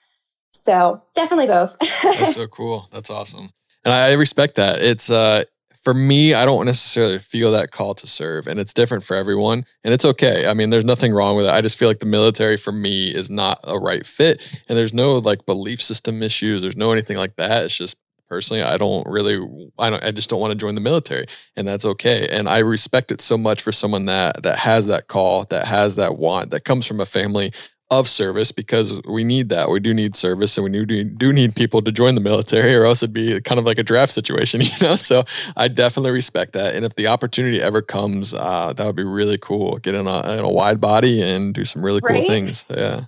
[0.52, 1.78] so definitely both.
[2.02, 2.88] That's so cool.
[2.92, 3.50] That's awesome.
[3.84, 4.82] And I respect that.
[4.82, 5.44] It's uh
[5.82, 9.64] for me, I don't necessarily feel that call to serve, and it's different for everyone,
[9.82, 10.46] and it's okay.
[10.46, 11.54] I mean, there's nothing wrong with it.
[11.54, 14.92] I just feel like the military for me is not a right fit, and there's
[14.92, 16.60] no like belief system issues.
[16.60, 17.64] There's no anything like that.
[17.64, 17.96] It's just
[18.30, 19.36] personally i don't really
[19.78, 21.26] i don't i just don't want to join the military
[21.56, 25.08] and that's okay and i respect it so much for someone that that has that
[25.08, 27.52] call that has that want that comes from a family
[27.90, 29.68] of service because we need that.
[29.68, 32.84] We do need service and we do, do need people to join the military or
[32.84, 34.96] else it'd be kind of like a draft situation, you know?
[34.96, 35.24] So
[35.56, 36.76] I definitely respect that.
[36.76, 39.78] And if the opportunity ever comes, uh, that would be really cool.
[39.78, 42.28] Get in a, in a wide body and do some really cool right?
[42.28, 42.64] things.
[42.70, 43.02] Yeah.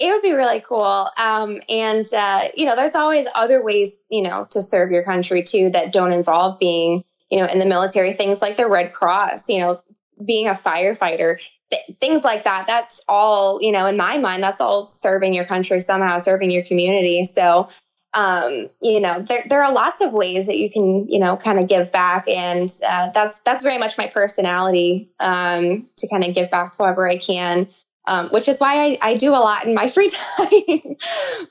[0.00, 1.08] It would be really cool.
[1.16, 5.44] Um, and, uh, you know, there's always other ways, you know, to serve your country
[5.44, 9.48] too that don't involve being, you know, in the military, things like the Red Cross,
[9.48, 9.80] you know,
[10.24, 11.38] being a firefighter,
[11.70, 12.66] th- things like that.
[12.66, 16.64] That's all, you know, in my mind, that's all serving your country somehow, serving your
[16.64, 17.24] community.
[17.24, 17.68] So,
[18.14, 21.58] um, you know, there, there are lots of ways that you can, you know, kind
[21.58, 22.28] of give back.
[22.28, 27.08] And uh, that's, that's very much my personality um, to kind of give back however
[27.08, 27.68] I can.
[28.06, 30.96] Um, which is why I, I do a lot in my free time.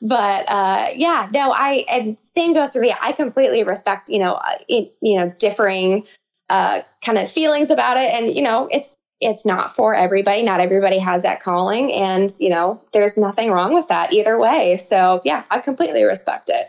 [0.01, 2.93] but uh, yeah, no, I and same goes for me.
[3.01, 6.06] I completely respect you know uh, it, you know differing
[6.49, 8.14] uh, kind of feelings about it.
[8.14, 10.43] And, you know, it's, it's not for everybody.
[10.43, 11.91] Not everybody has that calling.
[11.91, 14.78] And, you know, there's nothing wrong with that either way.
[14.78, 16.68] So, yeah, I completely respect it.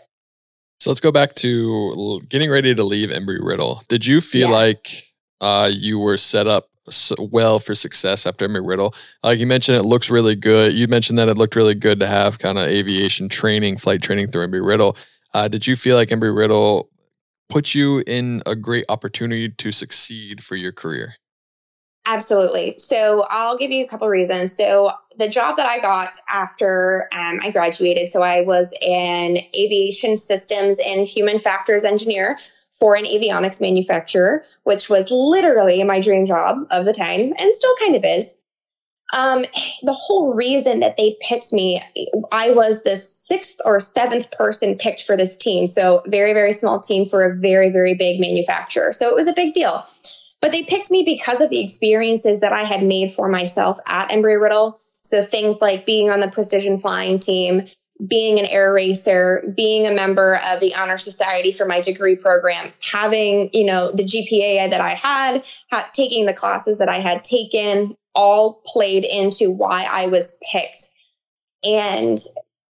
[0.80, 3.82] So let's go back to getting ready to leave Embry Riddle.
[3.88, 4.52] Did you feel yes.
[4.52, 6.68] like uh, you were set up
[7.18, 8.94] well for success after Embry Riddle?
[9.22, 10.74] Like you mentioned, it looks really good.
[10.74, 14.28] You mentioned that it looked really good to have kind of aviation training, flight training
[14.28, 14.96] through Embry Riddle.
[15.32, 16.90] Uh, did you feel like Embry Riddle
[17.48, 21.16] put you in a great opportunity to succeed for your career?
[22.06, 22.74] Absolutely.
[22.78, 24.54] So I'll give you a couple reasons.
[24.54, 30.16] So the job that I got after um, I graduated, so I was an aviation
[30.16, 32.38] systems and human factors engineer
[32.78, 37.74] for an avionics manufacturer, which was literally my dream job of the time and still
[37.80, 38.38] kind of is.
[39.12, 39.44] Um,
[39.82, 41.80] the whole reason that they picked me,
[42.32, 45.66] I was the sixth or seventh person picked for this team.
[45.66, 48.92] So, very, very small team for a very, very big manufacturer.
[48.92, 49.86] So, it was a big deal.
[50.40, 54.10] But they picked me because of the experiences that I had made for myself at
[54.10, 54.80] Embry Riddle.
[55.04, 57.66] So, things like being on the precision flying team,
[58.08, 62.72] being an air racer, being a member of the honor society for my degree program,
[62.80, 67.22] having, you know, the GPA that I had, ha- taking the classes that I had
[67.22, 70.88] taken, all played into why I was picked.
[71.64, 72.18] And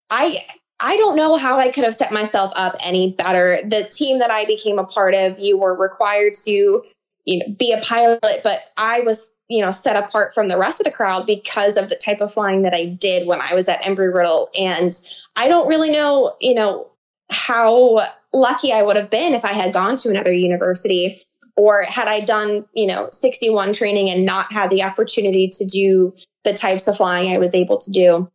[0.09, 0.43] I
[0.83, 3.59] I don't know how I could have set myself up any better.
[3.63, 6.81] The team that I became a part of, you were required to,
[7.25, 10.79] you know, be a pilot, but I was, you know, set apart from the rest
[10.79, 13.69] of the crowd because of the type of flying that I did when I was
[13.69, 14.49] at Embry Riddle.
[14.57, 14.91] And
[15.37, 16.89] I don't really know, you know,
[17.29, 21.21] how lucky I would have been if I had gone to another university
[21.55, 26.13] or had I done, you know, 61 training and not had the opportunity to do
[26.43, 28.31] the types of flying I was able to do.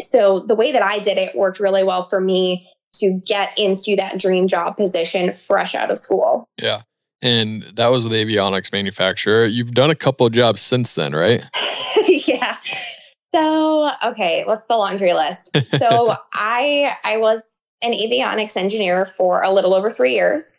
[0.00, 3.96] So the way that I did it worked really well for me to get into
[3.96, 6.48] that dream job position fresh out of school.
[6.60, 6.82] Yeah.
[7.24, 9.46] And that was with avionics manufacturer.
[9.46, 11.42] You've done a couple of jobs since then, right?
[12.06, 12.56] yeah.
[13.34, 15.56] So, okay, what's the laundry list?
[15.70, 20.54] So, I I was an avionics engineer for a little over 3 years.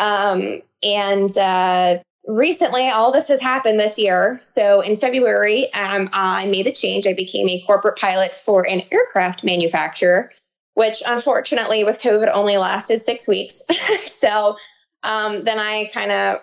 [0.00, 4.38] Um, and uh, recently, all this has happened this year.
[4.42, 7.06] So in February, um, I made the change.
[7.06, 10.32] I became a corporate pilot for an aircraft manufacturer,
[10.74, 13.64] which unfortunately, with COVID, only lasted six weeks.
[14.06, 14.56] so
[15.02, 16.40] um, then I kind of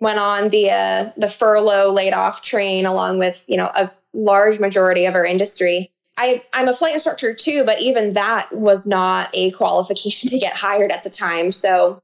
[0.00, 4.58] went on the uh, the furlough laid off train along with you know a large
[4.58, 5.90] majority of our industry.
[6.18, 10.56] I, I'm a flight instructor too, but even that was not a qualification to get
[10.56, 11.52] hired at the time.
[11.52, 12.00] So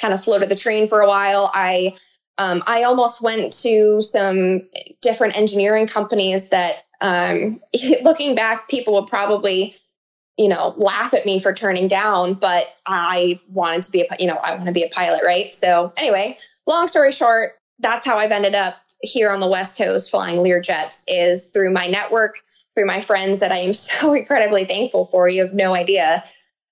[0.00, 1.50] kind of floated the train for a while.
[1.52, 1.96] I
[2.38, 4.68] um, I almost went to some
[5.00, 7.60] different engineering companies that, um,
[8.02, 9.74] looking back, people would probably,
[10.36, 12.34] you know, laugh at me for turning down.
[12.34, 15.54] But I wanted to be a, you know, I want to be a pilot, right?
[15.54, 20.10] So anyway, long story short, that's how I've ended up here on the West Coast
[20.10, 22.36] flying Learjets is through my network,
[22.74, 25.28] through my friends that I am so incredibly thankful for.
[25.28, 26.22] You have no idea.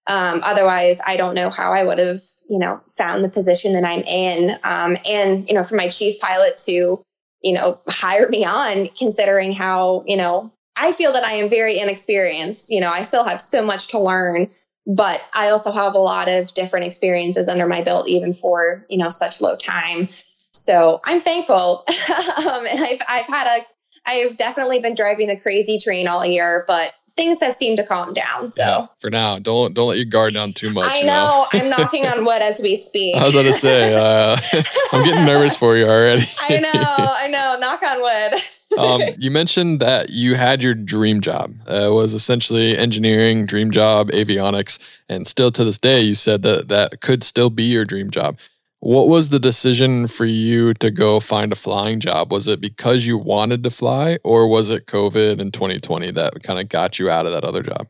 [0.07, 3.85] Um, otherwise, I don't know how I would have you know, found the position that
[3.85, 4.57] I'm in.
[4.65, 7.03] Um, and, you know, for my chief pilot to,
[7.43, 11.79] you know, hire me on, considering how, you know, I feel that I am very
[11.79, 12.70] inexperienced.
[12.70, 14.49] You know, I still have so much to learn,
[14.87, 18.99] but I also have a lot of different experiences under my belt, even for, you
[18.99, 20.09] know, such low time.
[20.53, 21.85] So I'm thankful.
[22.49, 23.66] um, and I've, I've had a,
[24.07, 28.12] I've definitely been driving the crazy train all year, but things have seemed to calm
[28.12, 28.53] down.
[28.53, 30.87] So yeah, for now, don't don't let your guard down too much.
[30.89, 31.47] I know, know?
[31.53, 33.17] I'm knocking on wood as we speak.
[33.17, 34.37] I was about to say, uh,
[34.93, 36.25] I'm getting nervous for you already.
[36.41, 37.57] I know, I know.
[37.61, 38.41] Knock on wood.
[38.79, 41.55] um, you mentioned that you had your dream job.
[41.69, 46.43] Uh, it was essentially engineering, dream job, avionics, and still to this day, you said
[46.43, 48.39] that that could still be your dream job.
[48.85, 52.30] What was the decision for you to go find a flying job?
[52.30, 56.61] Was it because you wanted to fly, or was it COVID in 2020 that kind
[56.61, 57.87] of got you out of that other job?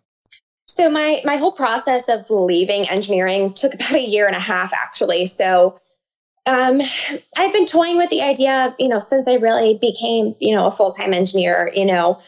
[0.68, 4.72] So my my whole process of leaving engineering took about a year and a half,
[4.72, 5.26] actually.
[5.26, 5.74] So
[6.46, 6.80] um,
[7.36, 10.70] I've been toying with the idea, you know, since I really became, you know, a
[10.70, 11.72] full time engineer.
[11.74, 12.20] You know,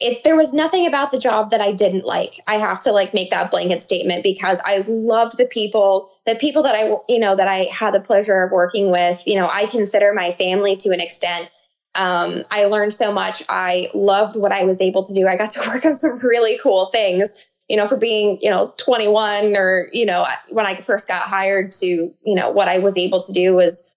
[0.00, 2.40] it there was nothing about the job that I didn't like.
[2.46, 6.62] I have to like make that blanket statement because I loved the people, the people
[6.62, 9.22] that I you know that I had the pleasure of working with.
[9.26, 11.50] You know, I consider my family to an extent.
[11.96, 13.42] Um, I learned so much.
[13.48, 15.26] I loved what I was able to do.
[15.26, 17.44] I got to work on some really cool things.
[17.68, 21.72] You know, for being you know 21 or you know when I first got hired
[21.72, 23.96] to you know what I was able to do was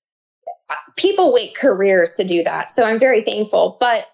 [0.72, 2.72] uh, people wait careers to do that.
[2.72, 3.78] So I'm very thankful.
[3.80, 4.08] But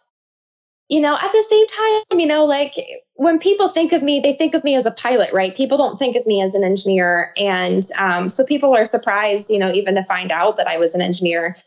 [0.89, 2.73] you know, at the same time, you know, like
[3.15, 5.55] when people think of me, they think of me as a pilot, right?
[5.55, 7.33] People don't think of me as an engineer.
[7.35, 10.95] And um, so people are surprised, you know, even to find out that I was
[10.95, 11.57] an engineer.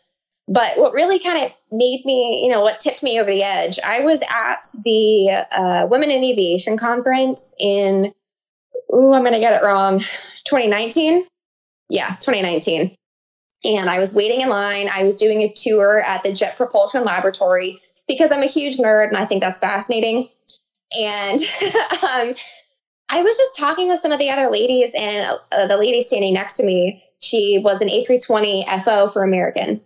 [0.47, 3.79] But what really kind of made me, you know, what tipped me over the edge,
[3.85, 8.11] I was at the uh, Women in Aviation conference in,
[8.93, 9.99] ooh, I'm going to get it wrong,
[10.45, 11.25] 2019.
[11.89, 12.95] Yeah, 2019.
[13.63, 14.89] And I was waiting in line.
[14.91, 17.77] I was doing a tour at the Jet Propulsion Laboratory
[18.07, 20.29] because I'm a huge nerd and I think that's fascinating.
[20.99, 21.39] And
[22.03, 22.35] um,
[23.11, 26.33] I was just talking with some of the other ladies, and uh, the lady standing
[26.33, 29.81] next to me, she was an A320 FO for American.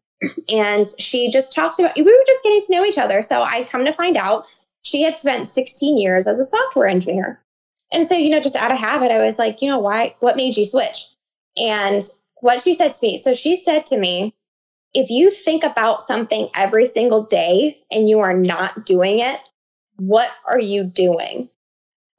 [0.50, 3.22] And she just talked about, we were just getting to know each other.
[3.22, 4.46] So I come to find out
[4.84, 7.42] she had spent 16 years as a software engineer.
[7.92, 10.38] And so, you know, just out of habit, I was like, you know, why, what
[10.38, 11.06] made you switch?
[11.58, 12.02] And
[12.42, 14.34] what she said to me, so she said to me,
[14.96, 19.40] if you think about something every single day and you are not doing it,
[19.98, 21.50] what are you doing?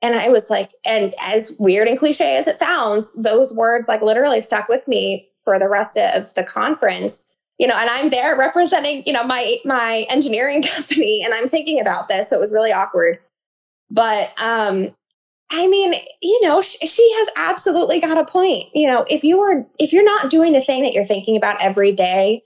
[0.03, 4.03] And I was like, and as weird and cliche as it sounds, those words like
[4.03, 7.25] literally stuck with me for the rest of the conference.
[7.59, 11.81] You know, and I'm there representing, you know, my my engineering company and I'm thinking
[11.81, 12.29] about this.
[12.29, 13.19] So it was really awkward.
[13.91, 14.95] But um
[15.51, 18.65] I mean, you know, she, she has absolutely got a point.
[18.75, 21.65] You know, if you are if you're not doing the thing that you're thinking about
[21.65, 22.43] every day,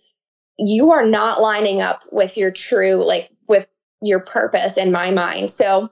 [0.61, 3.66] you are not lining up with your true, like with
[4.02, 5.50] your purpose in my mind.
[5.50, 5.90] So,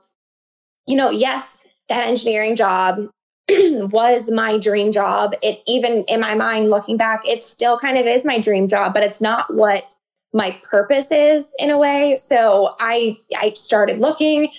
[0.87, 3.09] you know, yes, that engineering job
[3.49, 5.35] was my dream job.
[5.43, 8.93] It even in my mind, looking back, it still kind of is my dream job,
[8.93, 9.95] but it's not what
[10.35, 12.17] my purpose is in a way.
[12.17, 14.51] So I I started looking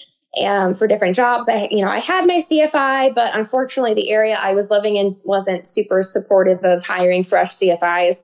[0.44, 1.48] um, for different jobs.
[1.48, 5.20] I you know I had my CFI, but unfortunately the area I was living in
[5.24, 8.24] wasn't super supportive of hiring fresh CFIs.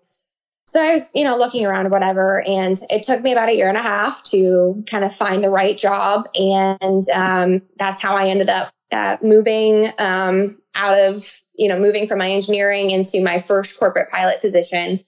[0.68, 3.56] So I was, you know, looking around or whatever, and it took me about a
[3.56, 8.16] year and a half to kind of find the right job, and um, that's how
[8.16, 13.24] I ended up uh, moving um, out of, you know, moving from my engineering into
[13.24, 15.00] my first corporate pilot position.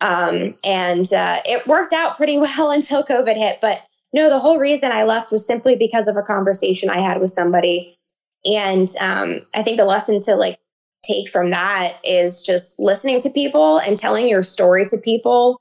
[0.00, 3.58] Um, and uh, it worked out pretty well until COVID hit.
[3.60, 3.82] But
[4.12, 7.30] no, the whole reason I left was simply because of a conversation I had with
[7.30, 7.96] somebody.
[8.44, 10.58] And um, I think the lesson to like
[11.06, 15.60] take from that is just listening to people and telling your story to people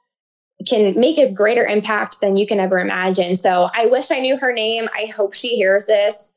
[0.68, 3.36] can make a greater impact than you can ever imagine.
[3.36, 4.88] So I wish I knew her name.
[4.96, 6.34] I hope she hears this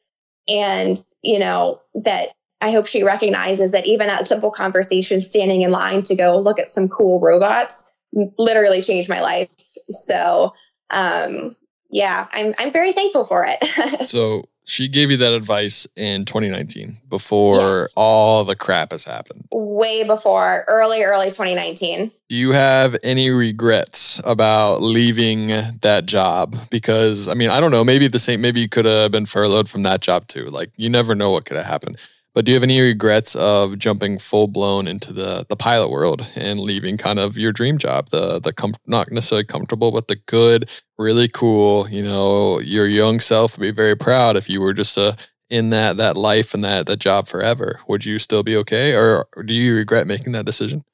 [0.49, 2.31] and, you know, that
[2.61, 6.59] I hope she recognizes that even that simple conversation standing in line to go look
[6.59, 7.93] at some cool robots
[8.39, 9.49] literally changed my life.
[9.91, 10.53] So,
[10.91, 11.55] um,
[11.91, 14.09] yeah, I'm I'm very thankful for it.
[14.09, 17.93] so she gave you that advice in 2019 before yes.
[17.97, 19.47] all the crap has happened.
[19.53, 22.11] Way before, early, early 2019.
[22.29, 25.49] Do you have any regrets about leaving
[25.83, 26.57] that job?
[26.69, 29.69] Because, I mean, I don't know, maybe the same, maybe you could have been furloughed
[29.69, 30.47] from that job too.
[30.47, 31.99] Like, you never know what could have happened.
[32.37, 36.27] But do you have any regrets of jumping full blown into the the pilot world
[36.37, 40.17] and leaving kind of your dream job, the the com- not necessarily comfortable, but the
[40.27, 41.89] good, really cool.
[41.89, 45.13] You know, your young self would be very proud if you were just a uh,
[45.49, 47.81] in that that life and that that job forever.
[47.89, 50.85] Would you still be okay, or do you regret making that decision?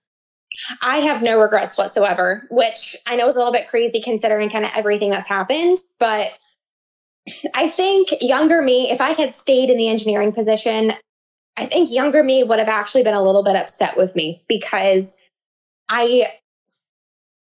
[0.86, 4.64] I have no regrets whatsoever, which I know is a little bit crazy considering kind
[4.64, 6.28] of everything that's happened, but
[7.56, 10.92] I think younger me, if I had stayed in the engineering position,
[11.56, 15.28] I think younger me would have actually been a little bit upset with me because
[15.90, 16.26] I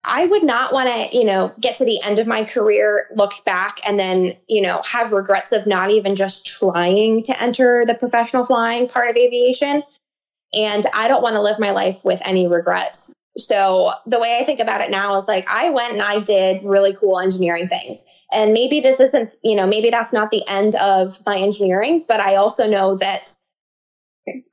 [0.08, 3.34] I would not want to, you know, get to the end of my career, look
[3.44, 7.96] back, and then, you know, have regrets of not even just trying to enter the
[7.96, 9.82] professional flying part of aviation.
[10.54, 13.12] And I don't want to live my life with any regrets.
[13.38, 16.64] So the way I think about it now is like I went and I did
[16.64, 18.06] really cool engineering things.
[18.32, 22.22] And maybe this isn't, you know, maybe that's not the end of my engineering, but
[22.22, 23.30] I also know that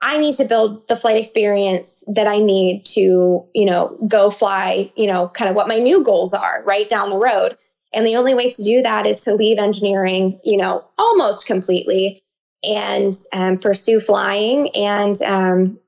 [0.02, 4.92] I need to build the flight experience that I need to, you know, go fly,
[4.96, 7.56] you know, kind of what my new goals are right down the road.
[7.94, 12.22] And the only way to do that is to leave engineering, you know, almost completely
[12.62, 14.70] and um, pursue flying.
[14.74, 15.78] And um,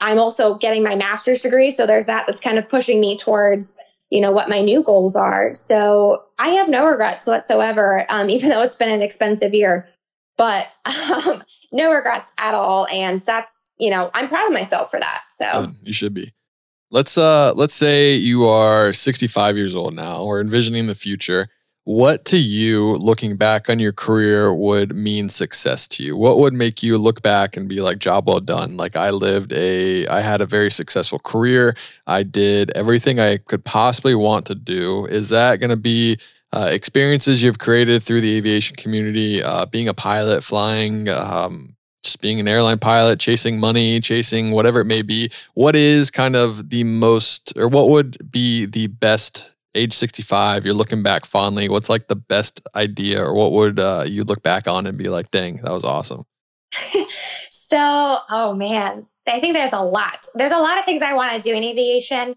[0.00, 1.70] I'm also getting my master's degree.
[1.70, 3.78] So there's that that's kind of pushing me towards,
[4.10, 5.54] you know, what my new goals are.
[5.54, 9.88] So I have no regrets whatsoever, um, even though it's been an expensive year
[10.38, 12.86] but um, no regrets at all.
[12.90, 15.22] And that's, you know, I'm proud of myself for that.
[15.38, 16.32] So you should be.
[16.90, 20.24] Let's uh let's say you are 65 years old now.
[20.24, 21.48] We're envisioning the future.
[21.84, 26.16] What to you, looking back on your career, would mean success to you?
[26.16, 28.76] What would make you look back and be like, job well done?
[28.76, 31.76] Like I lived a I had a very successful career.
[32.06, 35.04] I did everything I could possibly want to do.
[35.06, 36.18] Is that gonna be
[36.52, 42.20] uh, experiences you've created through the aviation community, uh, being a pilot, flying, um, just
[42.20, 45.30] being an airline pilot, chasing money, chasing whatever it may be.
[45.54, 50.64] What is kind of the most, or what would be the best age 65?
[50.64, 51.68] You're looking back fondly.
[51.68, 55.08] What's like the best idea, or what would uh, you look back on and be
[55.08, 56.24] like, dang, that was awesome?
[56.72, 60.26] so, oh man, I think there's a lot.
[60.34, 62.34] There's a lot of things I want to do in aviation.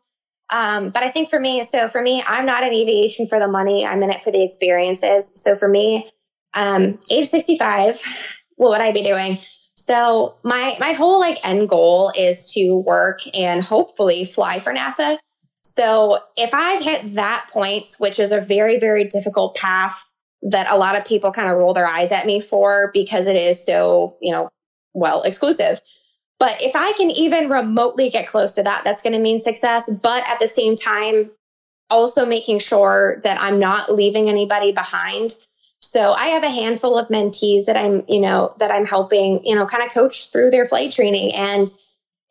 [0.51, 3.47] Um, but I think for me, so for me, I'm not in aviation for the
[3.47, 3.85] money.
[3.85, 5.41] I'm in it for the experiences.
[5.41, 6.09] So for me,
[6.53, 9.37] um, age 65, what would I be doing?
[9.75, 15.17] So my my whole like end goal is to work and hopefully fly for NASA.
[15.63, 20.03] So if I've hit that point, which is a very very difficult path
[20.43, 23.35] that a lot of people kind of roll their eyes at me for because it
[23.35, 24.49] is so you know
[24.93, 25.79] well exclusive.
[26.41, 29.93] But if I can even remotely get close to that, that's going to mean success.
[30.01, 31.29] But at the same time,
[31.91, 35.35] also making sure that I'm not leaving anybody behind.
[35.81, 39.53] So I have a handful of mentees that I'm, you know, that I'm helping, you
[39.53, 41.35] know, kind of coach through their flight training.
[41.35, 41.67] And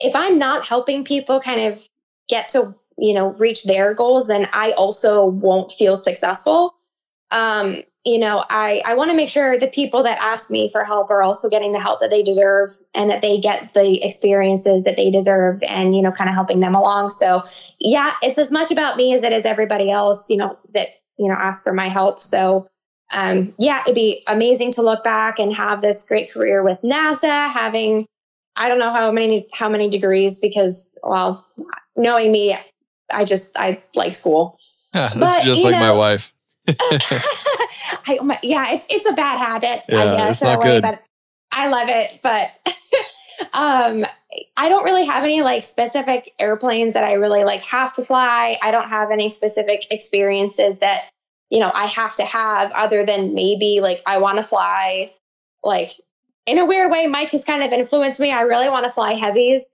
[0.00, 1.80] if I'm not helping people kind of
[2.28, 6.74] get to, you know, reach their goals, then I also won't feel successful.
[7.30, 10.84] Um, you know, I, I want to make sure the people that ask me for
[10.84, 14.84] help are also getting the help that they deserve and that they get the experiences
[14.84, 17.10] that they deserve and, you know, kind of helping them along.
[17.10, 17.42] So,
[17.78, 20.88] yeah, it's as much about me as it is everybody else, you know, that,
[21.18, 22.20] you know, ask for my help.
[22.20, 22.68] So,
[23.12, 27.52] um, yeah, it'd be amazing to look back and have this great career with NASA,
[27.52, 28.06] having,
[28.56, 31.44] I don't know how many, how many degrees because, well,
[31.96, 32.56] knowing me,
[33.12, 34.58] I just, I like school.
[34.94, 36.32] Yeah, that's but, just like know, my wife.
[38.06, 40.82] I, my, yeah, it's it's a bad habit, yeah, I guess, it's not way, good.
[40.82, 41.02] but
[41.52, 42.20] I love it.
[42.22, 42.50] But
[43.54, 44.06] um,
[44.56, 48.58] I don't really have any like specific airplanes that I really like have to fly.
[48.62, 51.04] I don't have any specific experiences that
[51.50, 55.10] you know I have to have, other than maybe like I want to fly.
[55.62, 55.90] Like
[56.46, 58.32] in a weird way, Mike has kind of influenced me.
[58.32, 59.68] I really want to fly heavies.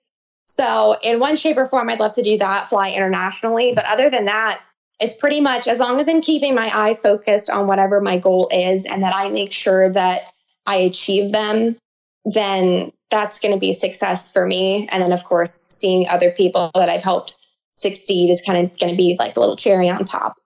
[0.46, 3.72] So, in one shape or form, I'd love to do that, fly internationally.
[3.74, 4.60] But other than that,
[4.98, 8.48] it's pretty much as long as I'm keeping my eye focused on whatever my goal
[8.50, 10.22] is and that I make sure that
[10.66, 11.76] I achieve them,
[12.24, 14.88] then that's going to be success for me.
[14.90, 17.38] And then, of course, seeing other people that I've helped
[17.72, 20.36] succeed is kind of going to be like a little cherry on top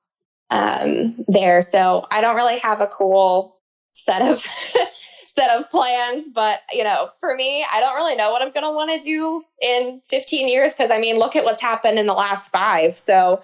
[0.51, 1.62] um, there.
[1.62, 3.57] So I don't really have a cool
[3.88, 4.38] set of
[5.26, 8.64] set of plans, but you know, for me, I don't really know what I'm going
[8.64, 12.07] to want to do in 15 years because I mean, look at what's happened in
[12.07, 12.98] the last five.
[12.98, 13.40] So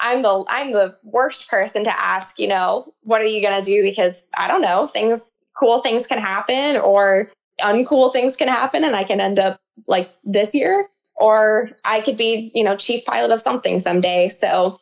[0.00, 3.64] I'm the I'm the worst person to ask, you know, what are you going to
[3.64, 7.30] do because I don't know, things cool things can happen or
[7.60, 12.16] uncool things can happen and I can end up like this year or I could
[12.16, 14.28] be, you know, chief pilot of something someday.
[14.28, 14.78] So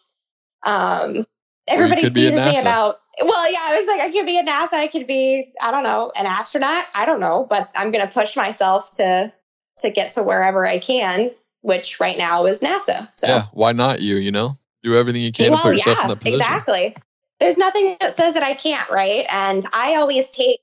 [0.65, 1.27] um
[1.69, 4.87] everybody teases me about well, yeah, I was like I could be a NASA, I
[4.87, 8.37] could be I don't know, an astronaut, I don't know, but I'm going to push
[8.37, 9.33] myself to
[9.79, 11.31] to get to wherever I can,
[11.63, 13.09] which right now is NASA.
[13.17, 14.57] So Yeah, why not you, you know?
[14.83, 16.41] Do everything you can well, to put yourself yeah, in that position.
[16.41, 16.97] Exactly.
[17.41, 19.25] There's nothing that says that I can't, right?
[19.31, 20.61] And I always take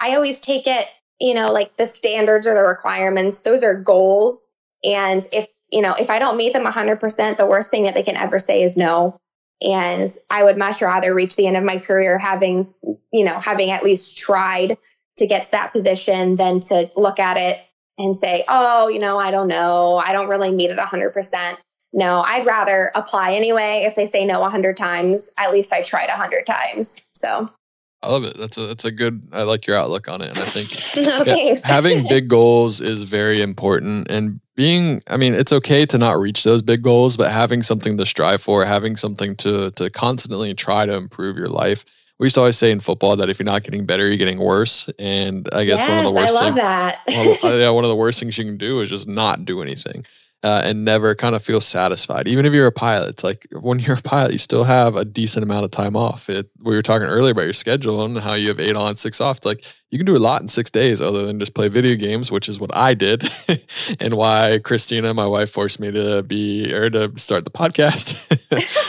[0.00, 0.86] I always take it,
[1.20, 4.48] you know, like the standards or the requirements, those are goals.
[4.82, 8.02] And if, you know, if I don't meet them 100%, the worst thing that they
[8.02, 9.18] can ever say is no.
[9.62, 12.74] And I would much rather reach the end of my career having,
[13.12, 14.76] you know, having at least tried
[15.16, 17.64] to get to that position than to look at it
[17.96, 20.02] and say, oh, you know, I don't know.
[20.04, 21.56] I don't really meet it 100%
[21.94, 23.84] no, I'd rather apply anyway.
[23.86, 27.00] If they say no a hundred times, at least I tried a hundred times.
[27.12, 27.48] So
[28.02, 28.36] I love it.
[28.36, 29.28] That's a that's a good.
[29.32, 33.04] I like your outlook on it, and I think no, yeah, having big goals is
[33.04, 34.10] very important.
[34.10, 37.96] And being, I mean, it's okay to not reach those big goals, but having something
[37.96, 41.84] to strive for, having something to to constantly try to improve your life.
[42.18, 44.38] We used to always say in football that if you're not getting better, you're getting
[44.38, 44.88] worse.
[44.98, 46.36] And I guess yes, one of the worst.
[46.36, 46.98] I love thing, that.
[47.42, 50.04] well, yeah, one of the worst things you can do is just not do anything
[50.44, 52.28] uh, and never kind of feel satisfied.
[52.28, 55.04] Even if you're a pilot, it's like when you're a pilot, you still have a
[55.04, 56.28] decent amount of time off.
[56.28, 59.22] It, we were talking earlier about your schedule and how you have eight on, six
[59.22, 59.38] off.
[59.38, 61.96] It's like you can do a lot in six days other than just play video
[61.96, 63.24] games, which is what I did
[64.00, 68.28] and why Christina, my wife, forced me to be or to start the podcast.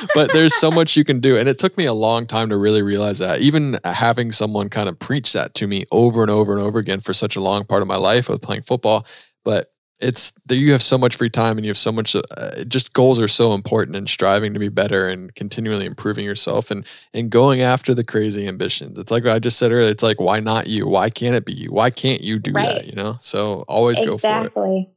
[0.14, 1.38] but there's so much you can do.
[1.38, 3.40] And it took me a long time to really realize that.
[3.40, 7.00] Even having someone kind of preach that to me over and over and over again
[7.00, 9.06] for such a long part of my life of playing football.
[9.46, 12.64] But it's that you have so much free time and you have so much uh,
[12.66, 16.86] just goals are so important and striving to be better and continually improving yourself and
[17.14, 19.00] and going after the crazy ambitions.
[19.00, 20.88] It's like i just said earlier it's like why not you?
[20.88, 21.72] Why can't it be you?
[21.72, 22.70] Why can't you do right.
[22.70, 23.18] that you know?
[23.20, 24.12] So always exactly.
[24.12, 24.40] go for it.
[24.42, 24.90] Exactly.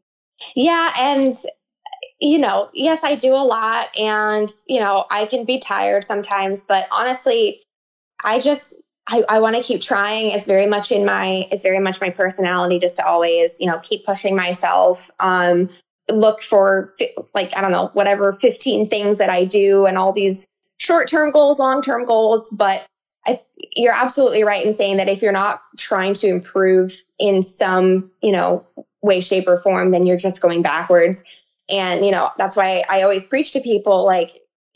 [0.57, 1.35] Yeah and
[2.21, 6.65] you know yes i do a lot and you know i can be tired sometimes
[6.65, 7.63] but honestly
[8.25, 10.31] i just I, I want to keep trying.
[10.31, 13.79] It's very much in my, it's very much my personality just to always, you know,
[13.79, 15.11] keep pushing myself.
[15.19, 15.71] Um,
[16.11, 16.95] look for
[17.35, 20.47] like, I don't know, whatever 15 things that I do and all these
[20.77, 22.51] short term goals, long term goals.
[22.51, 22.87] But
[23.27, 23.41] I,
[23.77, 28.33] you're absolutely right in saying that if you're not trying to improve in some, you
[28.33, 28.67] know,
[29.01, 31.25] way, shape, or form, then you're just going backwards.
[31.71, 34.33] And, you know, that's why I always preach to people like,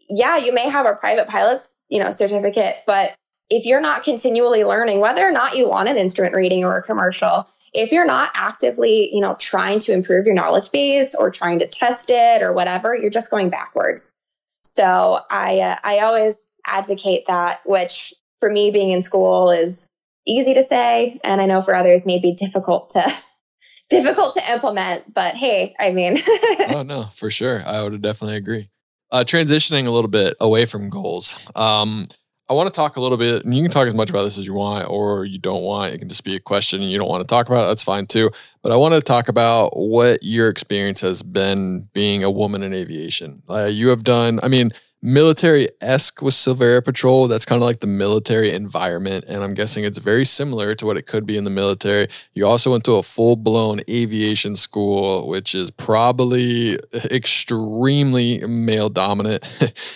[0.08, 3.14] yeah, you may have a private pilot's, you know, certificate, but
[3.50, 6.82] if you're not continually learning whether or not you want an instrument reading or a
[6.82, 11.58] commercial if you're not actively you know trying to improve your knowledge base or trying
[11.58, 14.14] to test it or whatever you're just going backwards.
[14.62, 19.90] So i uh, i always advocate that which for me being in school is
[20.26, 23.02] easy to say and i know for others may be difficult to
[23.90, 26.16] difficult to implement but hey i mean
[26.70, 27.62] oh no for sure.
[27.66, 28.68] I would definitely agree.
[29.10, 32.08] Uh, transitioning a little bit away from goals um,
[32.52, 34.36] I want to talk a little bit, and you can talk as much about this
[34.36, 35.94] as you want, or you don't want.
[35.94, 37.68] It can just be a question and you don't want to talk about it.
[37.68, 38.30] That's fine too.
[38.60, 42.74] But I want to talk about what your experience has been being a woman in
[42.74, 43.42] aviation.
[43.48, 44.70] Uh, you have done, I mean,
[45.02, 47.26] military esque with Civil Air Patrol.
[47.26, 49.24] That's kind of like the military environment.
[49.26, 52.06] And I'm guessing it's very similar to what it could be in the military.
[52.34, 56.78] You also went to a full blown aviation school, which is probably
[57.10, 59.44] extremely male dominant,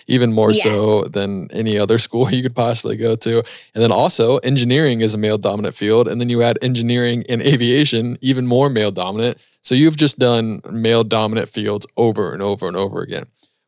[0.08, 0.62] even more yes.
[0.62, 3.38] so than any other school you could possibly go to.
[3.74, 6.08] And then also, engineering is a male dominant field.
[6.08, 9.38] And then you add engineering and aviation, even more male dominant.
[9.62, 13.26] So you've just done male dominant fields over and over and over again.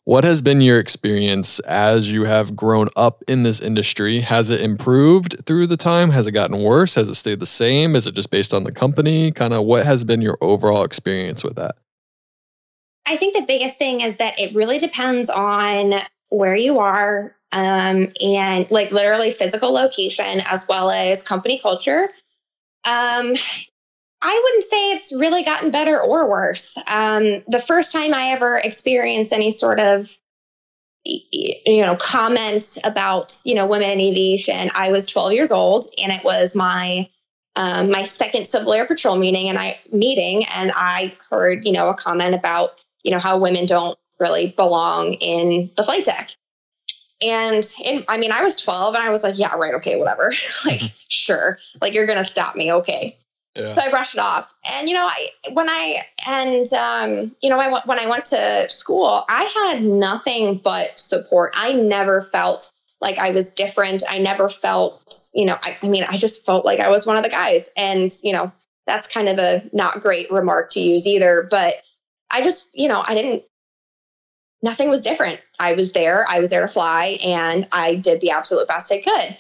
[0.09, 4.21] What has been your experience as you have grown up in this industry?
[4.21, 6.09] Has it improved through the time?
[6.13, 6.95] Has it gotten worse?
[6.95, 7.95] Has it stayed the same?
[7.95, 9.31] Is it just based on the company?
[9.33, 11.77] Kind of what has been your overall experience with that?
[13.05, 15.93] I think the biggest thing is that it really depends on
[16.31, 22.09] where you are um, and like literally physical location as well as company culture.
[22.87, 23.35] Um,
[24.21, 26.77] I wouldn't say it's really gotten better or worse.
[26.89, 30.11] Um, the first time I ever experienced any sort of
[31.05, 36.13] you know comments about you know women in aviation i was 12 years old and
[36.13, 37.09] it was my
[37.57, 41.89] um, my second civil air patrol meeting and i meeting and i heard you know
[41.89, 46.31] a comment about you know how women don't really belong in the flight deck.
[47.23, 50.33] And in, i mean i was 12 and i was like yeah right okay whatever.
[50.67, 53.17] Like sure like you're gonna stop me okay
[53.69, 54.55] so I brushed it off.
[54.65, 58.67] And, you know, I, when I, and, um, you know, I, when I went to
[58.69, 61.53] school, I had nothing but support.
[61.57, 64.03] I never felt like I was different.
[64.09, 67.17] I never felt, you know, I, I mean, I just felt like I was one
[67.17, 67.69] of the guys.
[67.77, 68.53] And, you know,
[68.87, 71.47] that's kind of a not great remark to use either.
[71.51, 71.75] But
[72.31, 73.43] I just, you know, I didn't,
[74.63, 75.41] nothing was different.
[75.59, 76.27] I was there.
[76.29, 79.37] I was there to fly and I did the absolute best I could.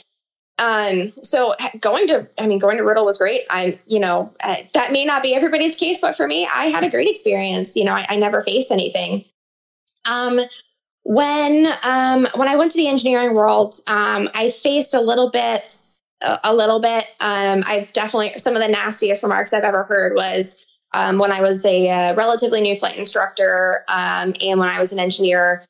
[0.59, 3.43] Um, so going to, I mean, going to Riddle was great.
[3.51, 6.85] I'm, you know, uh, that may not be everybody's case, but for me, I had
[6.85, 7.77] a great experience.
[7.77, 9.25] You know, I, I never faced anything.
[10.05, 10.41] Um,
[11.05, 15.73] when, um, when I went to the engineering world, um, I faced a little bit,
[16.23, 17.07] a, a little bit.
[17.21, 21.41] Um, I've definitely, some of the nastiest remarks I've ever heard was, um, when I
[21.41, 25.65] was a, a uh, relatively new flight instructor, um, and when I was an engineer.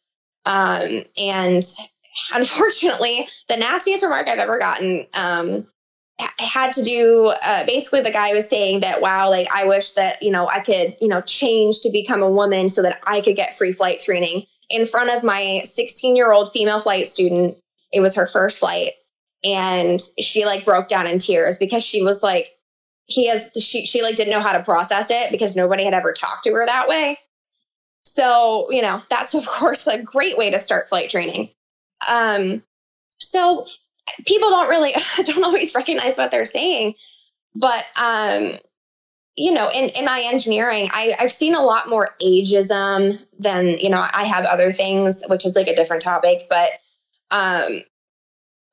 [0.44, 1.62] Um, and
[2.32, 5.66] unfortunately, the nastiest remark I've ever gotten um,
[6.38, 10.20] had to do uh, basically the guy was saying that wow like i wish that
[10.20, 13.36] you know i could you know change to become a woman so that i could
[13.36, 14.44] get free flight training.
[14.70, 17.56] In front of my 16 year old female flight student
[17.92, 18.92] it was her first flight
[19.44, 22.50] and she like broke down in tears because she was like
[23.06, 26.12] he has she she like didn't know how to process it because nobody had ever
[26.12, 27.16] talked to her that way.
[28.02, 31.50] So you know that's of course a great way to start flight training
[32.10, 32.62] um
[33.18, 33.64] so
[34.26, 34.94] people don't really
[35.24, 36.94] don't always recognize what they're saying
[37.54, 38.58] but um
[39.36, 43.90] you know in, in my engineering I, i've seen a lot more ageism than you
[43.90, 46.68] know i have other things which is like a different topic but
[47.30, 47.82] um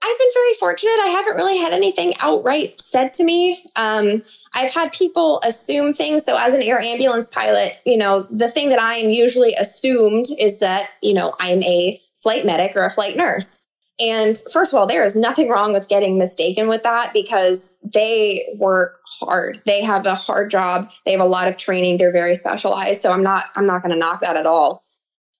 [0.05, 0.99] I've been very fortunate.
[1.01, 3.65] I haven't really had anything outright said to me.
[3.75, 4.21] Um,
[4.53, 6.23] I've had people assume things.
[6.23, 10.25] So, as an air ambulance pilot, you know, the thing that I am usually assumed
[10.37, 13.63] is that, you know, I'm a flight medic or a flight nurse.
[13.99, 18.47] And first of all, there is nothing wrong with getting mistaken with that because they
[18.57, 19.61] work hard.
[19.67, 20.89] They have a hard job.
[21.05, 21.97] They have a lot of training.
[21.97, 23.03] They're very specialized.
[23.03, 24.83] So I'm not I'm not going to knock that at all.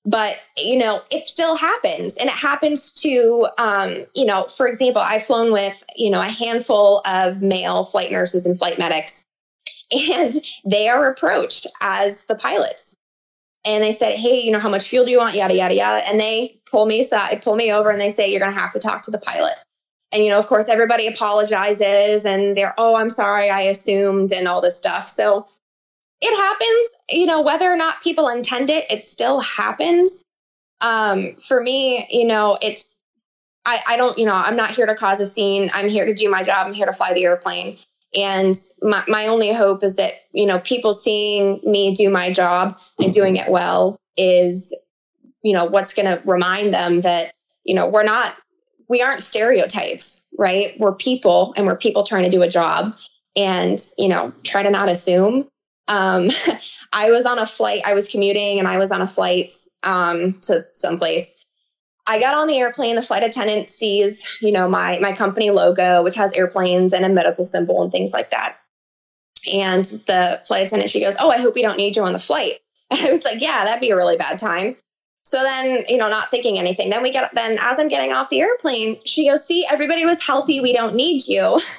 [0.06, 5.02] But you know, it still happens, and it happens to um, you know, for example,
[5.02, 9.26] I've flown with you know a handful of male flight nurses and flight medics,
[9.92, 10.34] and
[10.64, 12.96] they are approached as the pilots
[13.66, 16.08] and they said, "Hey, you know, how much fuel do you want?" Yada yada yada,
[16.08, 18.74] and they pull me aside, pull me over, and they say, "You're going to have
[18.74, 19.54] to talk to the pilot."
[20.12, 24.46] And you know, of course, everybody apologizes, and they're, "Oh, I'm sorry, I assumed," and
[24.46, 25.08] all this stuff.
[25.08, 25.48] So
[26.20, 26.90] it happens.
[27.10, 30.26] You know, whether or not people intend it, it still happens.
[30.82, 33.00] Um, for me, you know, it's
[33.66, 35.72] I, I don't, you know, I'm not here to cause a scene.
[35.74, 36.68] I'm here to do my job.
[36.68, 37.78] I'm here to fly the airplane.
[38.14, 42.78] And my, my only hope is that, you know, people seeing me do my job
[43.00, 44.74] and doing it well is,
[45.46, 47.34] you know, what's going to remind them that,
[47.64, 48.36] you know, we're not,
[48.90, 50.74] we aren't stereotypes, right?
[50.80, 52.96] We're people and we're people trying to do a job
[53.36, 55.48] and, you know, try to not assume.
[55.88, 56.30] Um,
[56.94, 60.40] I was on a flight, I was commuting and I was on a flight um,
[60.42, 61.46] to someplace
[62.08, 62.96] I got on the airplane.
[62.96, 67.10] The flight attendant sees, you know, my my company logo, which has airplanes and a
[67.10, 68.58] medical symbol and things like that.
[69.52, 72.20] And the flight attendant, she goes, "Oh, I hope we don't need you on the
[72.20, 72.60] flight."
[72.92, 74.76] And I was like, "Yeah, that'd be a really bad time."
[75.26, 76.90] So then, you know, not thinking anything.
[76.90, 80.24] Then we get then as I'm getting off the airplane, she goes, "See, everybody was
[80.24, 80.62] healthy.
[80.62, 81.60] We don't need you."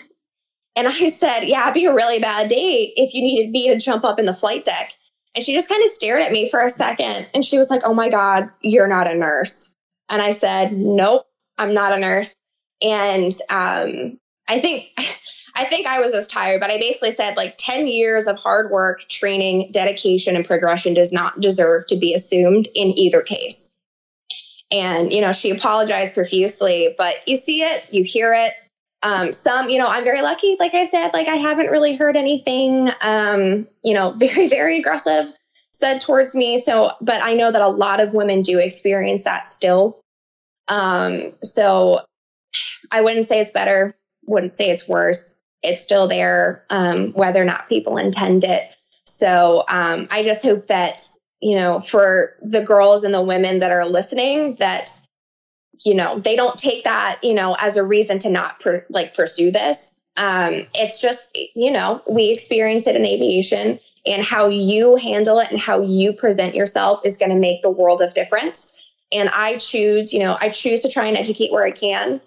[0.78, 3.78] And I said, "Yeah, it'd be a really bad day if you needed me to
[3.78, 4.92] jump up in the flight deck."
[5.34, 7.80] And she just kind of stared at me for a second, and she was like,
[7.86, 9.74] "Oh my god, you're not a nurse."
[10.09, 11.26] And I said, nope,
[11.59, 12.36] I'm not a nurse.
[12.82, 14.18] And um,
[14.49, 14.88] I think.
[15.57, 18.70] I think I was just tired, but I basically said like 10 years of hard
[18.70, 23.80] work, training, dedication, and progression does not deserve to be assumed in either case.
[24.70, 28.52] And, you know, she apologized profusely, but you see it, you hear it.
[29.02, 30.57] Um, some, you know, I'm very lucky.
[30.59, 35.28] Like I said, like I haven't really heard anything, um, you know, very, very aggressive
[35.72, 36.59] said towards me.
[36.59, 40.00] So, but I know that a lot of women do experience that still.
[40.68, 42.00] Um, so
[42.90, 43.94] I wouldn't say it's better,
[44.24, 45.38] wouldn't say it's worse.
[45.62, 48.62] It's still there, um, whether or not people intend it.
[49.04, 51.00] So um, I just hope that,
[51.40, 54.90] you know, for the girls and the women that are listening, that,
[55.84, 59.14] you know, they don't take that, you know, as a reason to not per, like
[59.14, 60.00] pursue this.
[60.16, 65.50] Um, it's just, you know, we experience it in aviation and how you handle it
[65.50, 68.94] and how you present yourself is going to make the world of difference.
[69.12, 72.20] And I choose, you know, I choose to try and educate where I can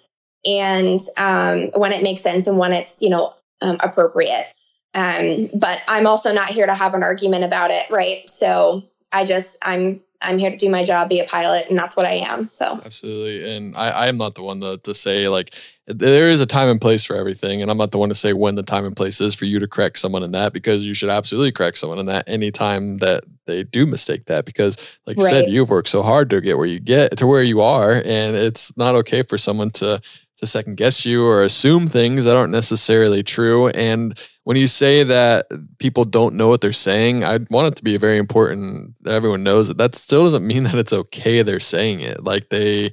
[0.45, 4.47] and um, when it makes sense and when it's, you know, um, appropriate.
[4.93, 8.27] Um, but I'm also not here to have an argument about it, right?
[8.29, 11.95] So I just, I'm I'm here to do my job, be a pilot, and that's
[11.95, 12.49] what I am.
[12.53, 15.55] So absolutely, and I, I am not the one to, to say like
[15.87, 18.33] there is a time and place for everything, and I'm not the one to say
[18.33, 20.93] when the time and place is for you to correct someone in that because you
[20.93, 24.75] should absolutely correct someone in that anytime that they do mistake that because
[25.07, 25.31] like you right.
[25.31, 28.35] said, you've worked so hard to get where you get to where you are, and
[28.35, 30.01] it's not okay for someone to
[30.39, 33.69] to second guess you or assume things that aren't necessarily true.
[33.69, 35.47] And when you say that
[35.79, 39.43] people don't know what they're saying, I want it to be very important that everyone
[39.43, 42.23] knows that that still doesn't mean that it's okay they're saying it.
[42.23, 42.91] Like they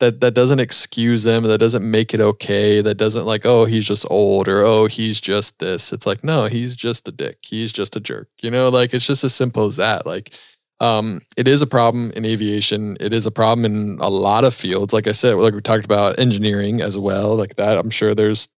[0.00, 3.86] that that doesn't excuse them, that doesn't make it okay, that doesn't like, oh, he's
[3.86, 5.92] just old or oh, he's just this.
[5.92, 7.38] It's like, no, he's just a dick.
[7.42, 8.28] He's just a jerk.
[8.40, 10.06] You know, like it's just as simple as that.
[10.06, 10.32] Like
[10.80, 12.96] um, it is a problem in aviation.
[13.00, 14.92] It is a problem in a lot of fields.
[14.92, 17.78] Like I said, like we talked about engineering as well, like that.
[17.78, 18.48] I'm sure there's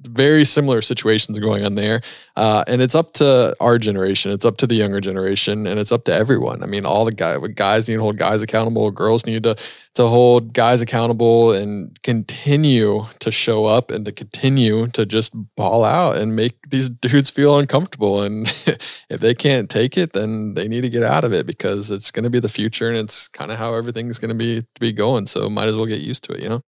[0.00, 2.00] very similar situations going on there.
[2.36, 5.92] Uh, and it's up to our generation, it's up to the younger generation, and it's
[5.92, 6.62] up to everyone.
[6.62, 9.56] I mean, all the guys, guys need to hold guys accountable, girls need to
[9.94, 15.84] to hold guys accountable, and continue to show up and to continue to just ball
[15.84, 18.22] out and make these dudes feel uncomfortable.
[18.22, 18.46] And
[19.08, 22.10] if they can't take it, then they need to get out of it because it's
[22.10, 24.92] going to be the future, and it's kind of how everything's going to be be
[24.92, 25.26] going.
[25.26, 26.62] So might as well get used to it, you know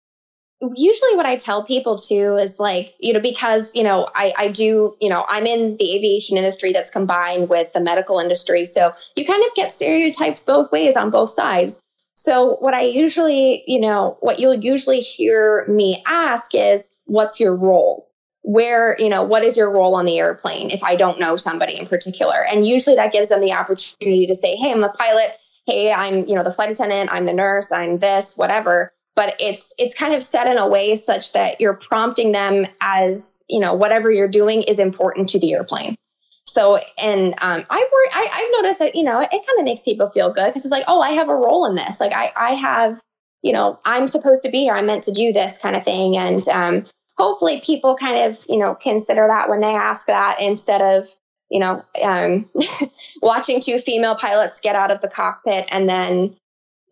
[0.61, 4.49] usually what I tell people too is like, you know, because, you know, I, I
[4.49, 8.65] do, you know, I'm in the aviation industry that's combined with the medical industry.
[8.65, 11.81] So you kind of get stereotypes both ways on both sides.
[12.15, 17.55] So what I usually, you know, what you'll usually hear me ask is, what's your
[17.55, 18.09] role?
[18.43, 21.79] Where, you know, what is your role on the airplane if I don't know somebody
[21.79, 22.47] in particular?
[22.51, 25.33] And usually that gives them the opportunity to say, hey, I'm the pilot.
[25.67, 27.11] Hey, I'm, you know, the flight attendant.
[27.13, 27.73] I'm the nurse.
[27.73, 31.75] I'm this, whatever but it's it's kind of set in a way such that you're
[31.75, 35.97] prompting them as you know whatever you're doing is important to the airplane.
[36.45, 39.65] So and um, i worry I, i've noticed that you know it, it kind of
[39.65, 41.99] makes people feel good because it's like oh i have a role in this.
[41.99, 43.01] Like i i have
[43.43, 44.75] you know i'm supposed to be here.
[44.75, 46.17] I'm meant to do this kind of thing.
[46.17, 46.87] And um,
[47.17, 51.09] hopefully people kind of you know consider that when they ask that instead of
[51.49, 52.49] you know um,
[53.23, 56.37] watching two female pilots get out of the cockpit and then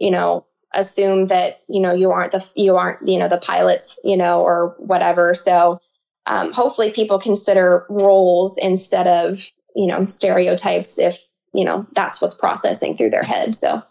[0.00, 4.00] you know assume that you know you aren't the you aren't you know the pilots
[4.04, 5.34] you know or whatever.
[5.34, 5.80] So
[6.26, 12.34] um, hopefully people consider roles instead of you know stereotypes if you know that's what's
[12.34, 13.54] processing through their head.
[13.54, 13.82] So.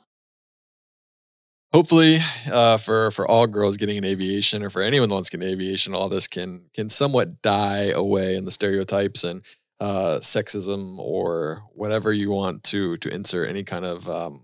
[1.74, 2.20] Hopefully
[2.52, 5.44] uh, for for all girls getting in aviation or for anyone that wants to get
[5.44, 9.44] in aviation all this can can somewhat die away in the stereotypes and
[9.80, 14.44] uh, sexism or whatever you want to to insert any kind of um,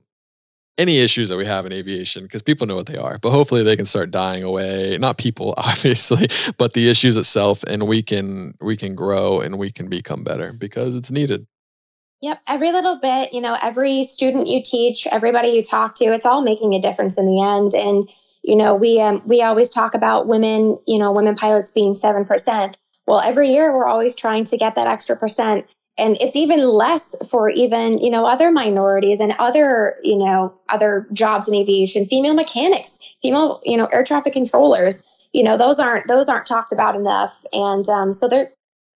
[0.79, 3.61] any issues that we have in aviation because people know what they are but hopefully
[3.61, 4.97] they can start dying away.
[4.97, 6.27] Not people obviously
[6.57, 10.53] but the issues itself and we can we can grow and we can become better
[10.53, 11.45] because it's needed.
[12.21, 16.25] Yep every little bit you know every student you teach everybody you talk to it's
[16.25, 17.73] all making a difference in the end.
[17.75, 18.09] And
[18.41, 22.75] you know we um, we always talk about women you know women pilots being 7%
[23.05, 25.69] well every year we're always trying to get that extra percent
[25.99, 31.07] and it's even less for even you know other minorities and other you know other
[31.13, 35.03] jobs in aviation female mechanics female you know air traffic controllers.
[35.33, 37.33] You know those aren't those aren't talked about enough.
[37.53, 38.49] And um, so they're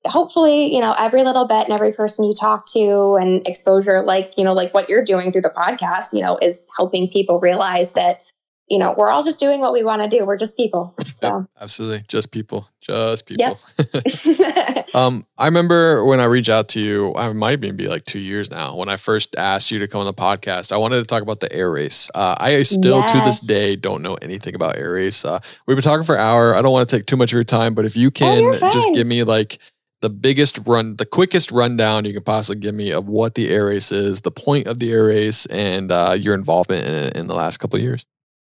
[0.04, 4.32] hopefully you know every little bit and every person you talk to and exposure like
[4.36, 7.92] you know like what you're doing through the podcast you know is helping people realize
[7.92, 8.20] that
[8.68, 10.24] you know, we're all just doing what we want to do.
[10.24, 10.94] We're just people.
[11.20, 11.38] So.
[11.38, 12.04] Yep, absolutely.
[12.08, 12.68] Just people.
[12.80, 13.58] Just people.
[13.94, 14.86] Yep.
[14.94, 18.18] um, I remember when I reached out to you, I might even be like two
[18.18, 21.04] years now, when I first asked you to come on the podcast, I wanted to
[21.04, 22.10] talk about the air race.
[22.14, 23.12] Uh, I still yes.
[23.12, 25.24] to this day don't know anything about air race.
[25.24, 26.54] Uh, we've been talking for an hour.
[26.54, 28.44] I don't want to take too much of your time, but if you oh, can
[28.44, 29.58] oh, just give me like
[30.00, 33.66] the biggest run, the quickest rundown you can possibly give me of what the air
[33.66, 37.28] race is, the point of the air race, and uh, your involvement in it in
[37.28, 38.04] the last couple of years.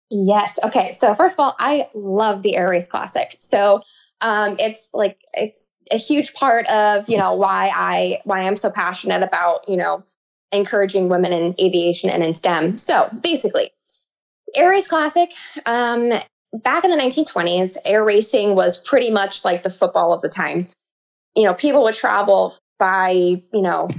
[0.10, 0.60] Yes.
[0.64, 0.91] Okay.
[0.91, 3.36] So first of all, I love the Air Race Classic.
[3.39, 3.82] So
[4.22, 8.72] um, it's like it's a huge part of you know why I why I'm so
[8.72, 10.03] passionate about you know
[10.51, 12.78] encouraging women in aviation and in STEM.
[12.78, 13.72] So basically,
[14.56, 15.30] Air Race Classic.
[15.66, 16.12] Um,
[16.53, 20.68] back in the 1920s, air racing was pretty much like the football of the time.
[21.36, 23.89] You know, people would travel by you know,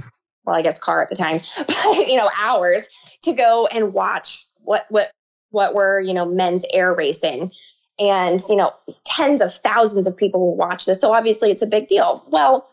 [0.45, 2.87] well, I guess car at the time, but you know, hours
[3.23, 5.11] to go and watch what what
[5.51, 7.51] what were, you know, men's air racing.
[7.99, 8.73] And, you know,
[9.05, 11.01] tens of thousands of people will watch this.
[11.01, 12.23] So obviously it's a big deal.
[12.29, 12.69] Well,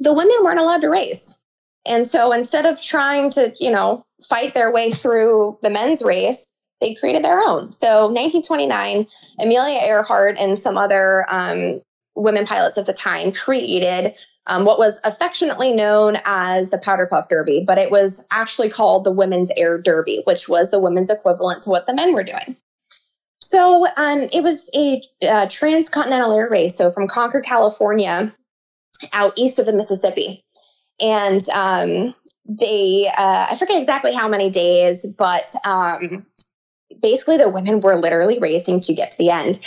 [0.00, 1.42] the women weren't allowed to race.
[1.86, 6.50] And so instead of trying to, you know, fight their way through the men's race,
[6.80, 7.72] they created their own.
[7.72, 9.06] So 1929,
[9.40, 11.80] Amelia Earhart and some other um,
[12.16, 14.14] women pilots of the time created
[14.46, 19.04] um, what was affectionately known as the Powder Puff Derby, but it was actually called
[19.04, 22.56] the Women's Air Derby, which was the women's equivalent to what the men were doing.
[23.40, 28.34] So um, it was a uh, transcontinental air race, so from Concord, California,
[29.12, 30.40] out east of the Mississippi.
[31.00, 32.14] And um,
[32.46, 36.26] they, uh, I forget exactly how many days, but um,
[37.00, 39.60] basically the women were literally racing to get to the end.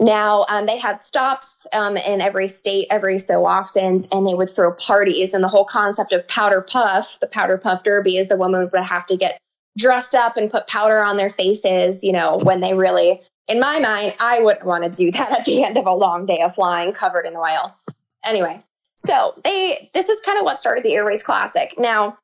[0.00, 4.50] Now, um, they had stops um, in every state every so often, and they would
[4.50, 5.34] throw parties.
[5.34, 8.82] And the whole concept of powder puff, the powder puff derby, is the woman would
[8.82, 9.40] have to get
[9.76, 13.80] dressed up and put powder on their faces, you know, when they really, in my
[13.80, 16.54] mind, I wouldn't want to do that at the end of a long day of
[16.54, 17.74] flying covered in oil.
[18.24, 18.62] Anyway,
[18.94, 21.74] so they, this is kind of what started the Air Race Classic.
[21.76, 22.18] Now,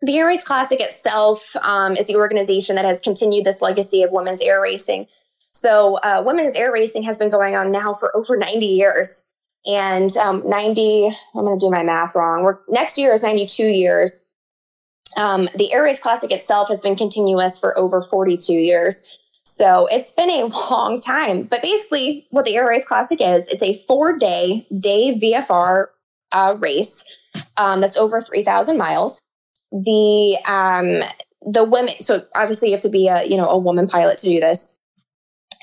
[0.00, 4.12] the Air Race Classic itself um, is the organization that has continued this legacy of
[4.12, 5.06] women's air racing
[5.52, 9.24] so, uh, women's air racing has been going on now for over 90 years.
[9.66, 12.44] And um, 90, I'm going to do my math wrong.
[12.44, 14.24] We're, next year is 92 years.
[15.16, 19.18] Um, the Air Race Classic itself has been continuous for over 42 years.
[19.42, 21.42] So it's been a long time.
[21.42, 25.86] But basically, what the Air Race Classic is, it's a four day, day VFR
[26.32, 27.04] uh, race
[27.56, 29.20] um, that's over 3,000 miles.
[29.72, 31.02] The um,
[31.42, 34.26] the women, so obviously you have to be a you know a woman pilot to
[34.26, 34.78] do this.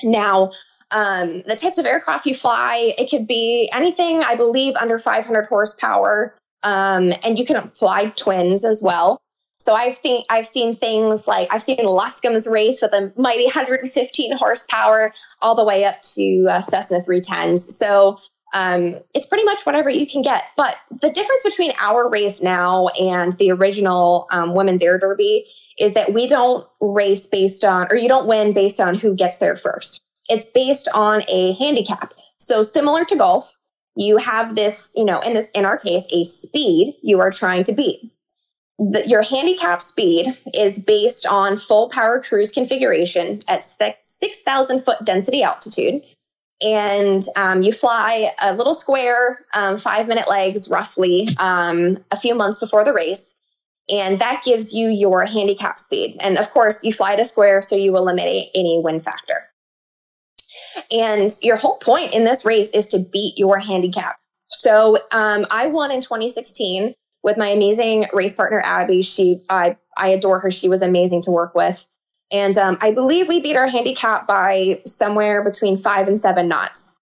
[0.02, 0.50] Now,
[0.90, 5.46] um, the types of aircraft you fly, it could be anything I believe under 500
[5.46, 9.20] horsepower, um, and you can fly twins as well.
[9.58, 14.36] So I've seen I've seen things like I've seen Luscombe's race with a mighty 115
[14.36, 17.58] horsepower all the way up to uh, Cessna 310s.
[17.58, 18.18] So
[18.54, 20.42] um, it's pretty much whatever you can get.
[20.56, 25.46] But the difference between our race now and the original um, women's air derby
[25.78, 29.38] is that we don't race based on, or you don't win based on who gets
[29.38, 30.02] there first.
[30.28, 32.12] It's based on a handicap.
[32.38, 33.58] So similar to golf,
[33.94, 37.64] you have this, you know, in this, in our case, a speed you are trying
[37.64, 38.10] to beat
[38.78, 45.42] the, your handicap speed is based on full power cruise configuration at 6,000 foot density
[45.42, 46.02] altitude.
[46.62, 52.34] And um, you fly a little square, um, five minute legs roughly, um, a few
[52.34, 53.36] months before the race.
[53.90, 56.16] And that gives you your handicap speed.
[56.20, 59.44] And of course, you fly the square, so you eliminate any wind factor.
[60.90, 64.16] And your whole point in this race is to beat your handicap.
[64.48, 69.02] So um, I won in 2016 with my amazing race partner Abby.
[69.02, 70.50] She I I adore her.
[70.50, 71.86] She was amazing to work with.
[72.32, 76.98] And um, I believe we beat our handicap by somewhere between five and seven knots.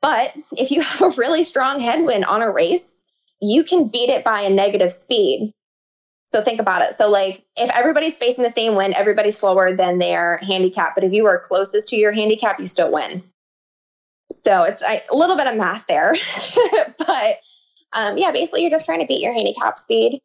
[0.00, 3.04] But if you have a really strong headwind on a race,
[3.40, 5.52] you can beat it by a negative speed.
[6.26, 6.94] So think about it.
[6.94, 10.94] So, like, if everybody's facing the same wind, everybody's slower than their handicap.
[10.94, 13.22] But if you are closest to your handicap, you still win.
[14.30, 16.14] So it's a little bit of math there.
[16.98, 17.36] but
[17.94, 20.20] um, yeah, basically you're just trying to beat your handicap speed.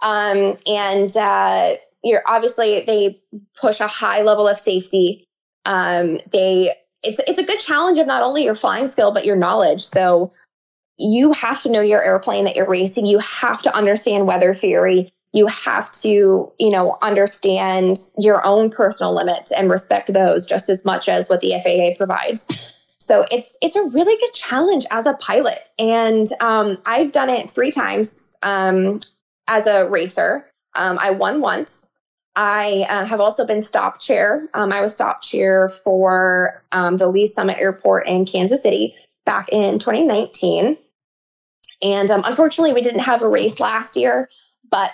[0.00, 3.20] Um, and uh, you're obviously they
[3.60, 5.24] push a high level of safety.
[5.64, 9.36] Um, they it's it's a good challenge of not only your flying skill but your
[9.36, 9.82] knowledge.
[9.82, 10.32] So
[10.98, 13.06] you have to know your airplane that you're racing.
[13.06, 15.12] You have to understand weather theory.
[15.32, 20.84] You have to, you know, understand your own personal limits and respect those just as
[20.84, 22.86] much as what the FAA provides.
[23.00, 27.50] So it's it's a really good challenge as a pilot, and um, I've done it
[27.50, 28.98] three times um,
[29.48, 30.44] as a racer.
[30.74, 31.87] Um, I won once.
[32.40, 34.48] I uh, have also been stop chair.
[34.54, 38.94] Um, I was stop chair for um, the Lee's Summit Airport in Kansas City
[39.26, 40.76] back in 2019.
[41.82, 44.28] And um, unfortunately, we didn't have a race last year,
[44.70, 44.92] but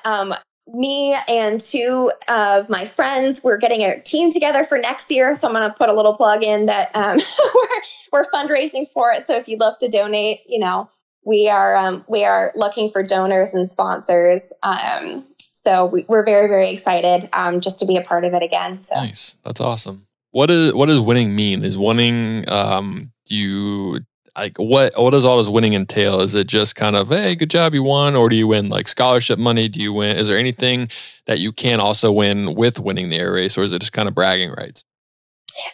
[0.67, 5.47] me and two of my friends we're getting a team together for next year so
[5.47, 7.19] i'm going to put a little plug in that um,
[7.55, 7.81] we're,
[8.13, 10.89] we're fundraising for it so if you'd love to donate you know
[11.23, 15.23] we are um, we are looking for donors and sponsors um,
[15.65, 18.83] so we, are very very excited um, just to be a part of it again
[18.83, 18.95] so.
[18.97, 24.01] nice that's awesome what is what does winning mean is winning um, you
[24.37, 26.21] like what what does all this winning entail?
[26.21, 28.89] Is it just kind of hey, good job, you won, or do you win like
[28.89, 29.69] scholarship money?
[29.69, 30.17] Do you win?
[30.17, 30.89] Is there anything
[31.27, 34.09] that you can also win with winning the air race, or is it just kind
[34.09, 34.85] of bragging rights?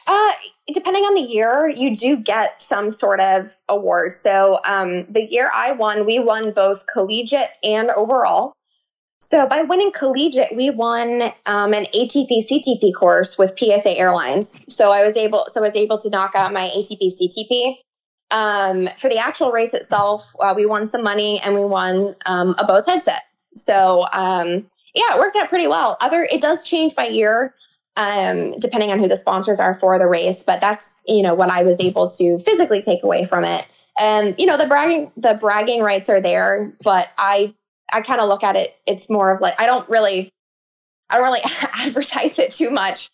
[0.07, 0.32] Uh,
[0.68, 4.12] depending on the year, you do get some sort of award.
[4.12, 8.53] So um, the year I won, we won both collegiate and overall.
[9.21, 14.64] So by winning collegiate, we won um, an ATP CTP course with PSA Airlines.
[14.75, 17.77] So I was able, so I was able to knock out my ATP CTP.
[18.31, 22.55] Um, for the actual race itself, uh, we won some money and we won um,
[22.59, 23.23] a Bose headset.
[23.55, 25.97] So um, yeah, it worked out pretty well.
[26.01, 27.55] Other, it does change by year,
[27.97, 30.45] um, depending on who the sponsors are for the race.
[30.45, 33.66] But that's you know what I was able to physically take away from it.
[33.99, 37.55] And you know the bragging, the bragging rights are there, but I,
[37.93, 38.76] I kind of look at it.
[38.86, 40.30] It's more of like I don't really,
[41.11, 41.41] I don't really
[41.76, 43.11] advertise it too much.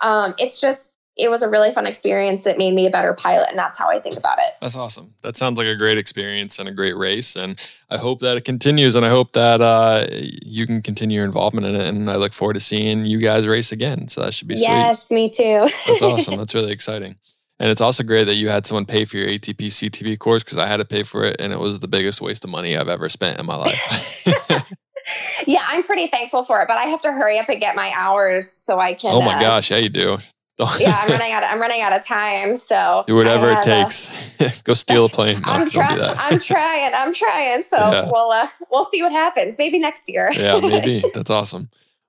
[0.00, 3.48] Um, it's just it was a really fun experience that made me a better pilot
[3.50, 6.58] and that's how i think about it that's awesome that sounds like a great experience
[6.58, 7.58] and a great race and
[7.90, 10.06] i hope that it continues and i hope that uh,
[10.42, 13.46] you can continue your involvement in it and i look forward to seeing you guys
[13.46, 15.16] race again so that should be yes sweet.
[15.16, 17.16] me too that's awesome that's really exciting
[17.60, 20.58] and it's also great that you had someone pay for your atp ctp course because
[20.58, 22.88] i had to pay for it and it was the biggest waste of money i've
[22.88, 24.24] ever spent in my life
[25.46, 27.92] yeah, I'm pretty thankful for it, but I have to hurry up and get my
[27.96, 29.14] hours so I can.
[29.14, 30.18] Oh my uh, gosh, yeah, you do
[30.80, 31.44] yeah, I'm running out.
[31.44, 32.56] Of, I'm running out of time.
[32.56, 34.62] So do whatever it takes.
[34.62, 35.40] Go steal a plane.
[35.46, 36.00] No, I'm trying.
[36.02, 36.92] I'm trying.
[36.94, 37.62] I'm trying.
[37.62, 38.08] So yeah.
[38.10, 39.56] we'll uh, we'll see what happens.
[39.56, 40.30] Maybe next year.
[40.32, 41.04] yeah, maybe.
[41.14, 41.68] That's awesome.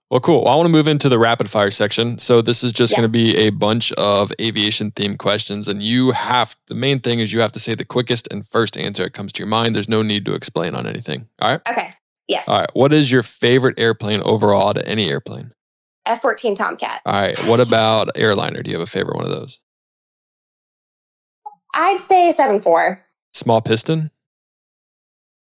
[0.10, 0.44] Well, cool.
[0.44, 2.18] Well, I want to move into the rapid fire section.
[2.18, 3.00] So this is just Yes.
[3.00, 7.20] going to be a bunch of aviation themed questions, and you have the main thing
[7.20, 9.76] is you have to say the quickest and first answer that comes to your mind.
[9.76, 11.30] There's no need to explain on anything.
[11.40, 11.62] All right.
[11.70, 11.92] Okay.
[12.28, 12.48] Yes.
[12.48, 12.70] All right.
[12.74, 15.52] What is your favorite airplane overall to any airplane?
[16.08, 17.02] F fourteen Tomcat.
[17.06, 17.38] All right.
[17.46, 18.64] What about airliner?
[18.64, 19.60] Do you have a favorite one of those?
[21.76, 23.00] I'd say seven four.
[23.34, 24.10] Small piston.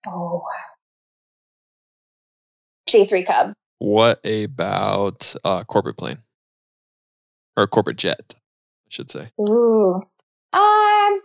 [0.08, 0.44] Oh.
[2.88, 3.54] J three Cub.
[3.80, 6.18] What about uh, corporate plane
[7.58, 8.34] or corporate jet?
[8.36, 9.32] I should say.
[9.40, 10.02] Ooh.
[10.54, 11.22] Um.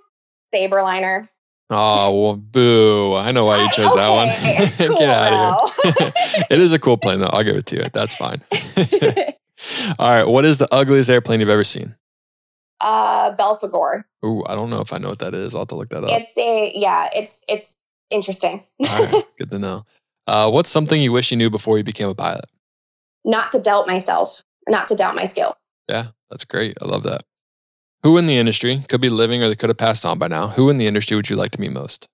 [0.55, 1.29] Sabreliner.
[1.73, 3.15] Oh, well, boo.
[3.15, 4.29] I know why you I- chose that one.
[4.33, 6.13] It's cool, Get out of here.
[6.51, 7.27] it is a cool plane, though.
[7.29, 7.85] I'll give it to you.
[7.93, 8.41] That's fine.
[10.01, 10.27] All right.
[10.27, 11.95] What is the ugliest airplane you've ever seen?
[12.81, 14.03] uh, Belphegor.
[14.25, 15.55] Ooh, I don't know if I know what that is.
[15.55, 16.11] I'll have to look that up.
[16.13, 17.09] It's a yeah.
[17.15, 18.65] It's it's interesting.
[18.89, 19.25] All right.
[19.39, 19.85] Good to know.
[20.27, 22.45] Uh, what's something you wish you knew before you became a pilot?
[23.23, 24.43] not to doubt myself.
[24.67, 25.55] Not to doubt my skill.
[25.89, 26.77] Yeah, that's great.
[26.81, 27.23] I love that.
[28.03, 30.49] Who in the industry could be living or they could have passed on by now?
[30.49, 32.09] Who in the industry would you like to meet most?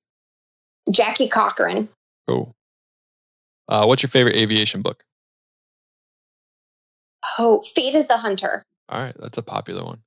[0.91, 1.89] Jackie Cochran.
[2.27, 2.57] Cool.
[3.69, 5.05] Uh, what's your favorite aviation book?
[7.39, 8.65] Oh, Fate is the Hunter.
[8.89, 10.01] All right, that's a popular one.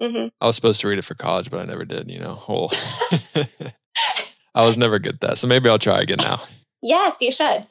[0.00, 2.08] hmm I was supposed to read it for college, but I never did.
[2.08, 2.70] You know, well,
[4.54, 5.38] I was never good at that.
[5.38, 6.38] So maybe I'll try again now.
[6.82, 7.66] Yes, you should.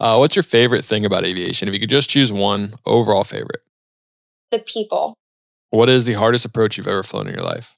[0.00, 1.68] Uh, what's your favorite thing about aviation?
[1.68, 3.62] If you could just choose one overall favorite,
[4.50, 5.14] The people.
[5.70, 7.76] what is the hardest approach you've ever flown in your life?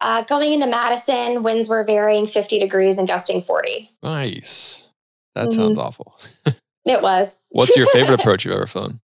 [0.00, 3.90] Uh, going into Madison, winds were varying 50 degrees and gusting 40.
[4.02, 4.82] Nice.
[5.34, 5.54] That Mhm.
[5.54, 6.18] sounds awful.
[6.86, 9.00] It was What's your favorite approach you've ever flown?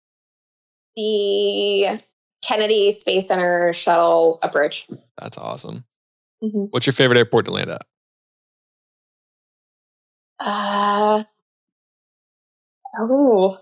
[0.95, 1.99] the
[2.41, 4.87] Kennedy Space Center shuttle approach.
[5.19, 5.83] That's awesome.
[6.41, 6.69] Mhm.
[6.71, 7.81] What's your favorite airport to land at?
[10.39, 11.23] Uh,
[12.99, 13.57] oh,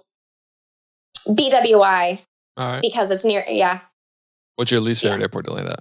[1.27, 2.19] BWI
[2.57, 2.81] All right.
[2.81, 3.45] because it's near.
[3.47, 3.81] Yeah.
[4.55, 5.11] What's your least Yeah.
[5.11, 5.79] favorite airport to land at?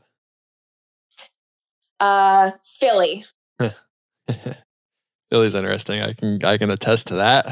[2.01, 3.25] Uh, Philly.
[5.31, 6.01] Philly's interesting.
[6.03, 7.47] I can I can attest to that.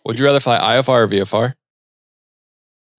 [0.06, 1.54] Would you rather fly IFR or VFR?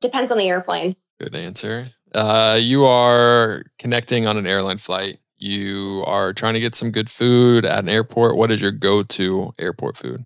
[0.01, 0.95] Depends on the airplane.
[1.19, 1.89] Good answer.
[2.13, 5.17] Uh, you are connecting on an airline flight.
[5.37, 8.37] You are trying to get some good food at an airport.
[8.37, 10.23] What is your go-to airport food?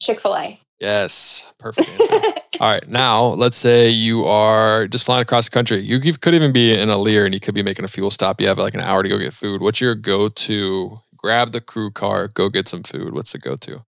[0.00, 0.60] Chick Fil A.
[0.80, 2.40] Yes, perfect answer.
[2.60, 5.80] All right, now let's say you are just flying across the country.
[5.80, 8.10] You could could even be in a Lear and you could be making a fuel
[8.10, 8.40] stop.
[8.40, 9.60] You have like an hour to go get food.
[9.60, 11.00] What's your go-to?
[11.16, 13.12] Grab the crew car, go get some food.
[13.12, 13.84] What's the go-to?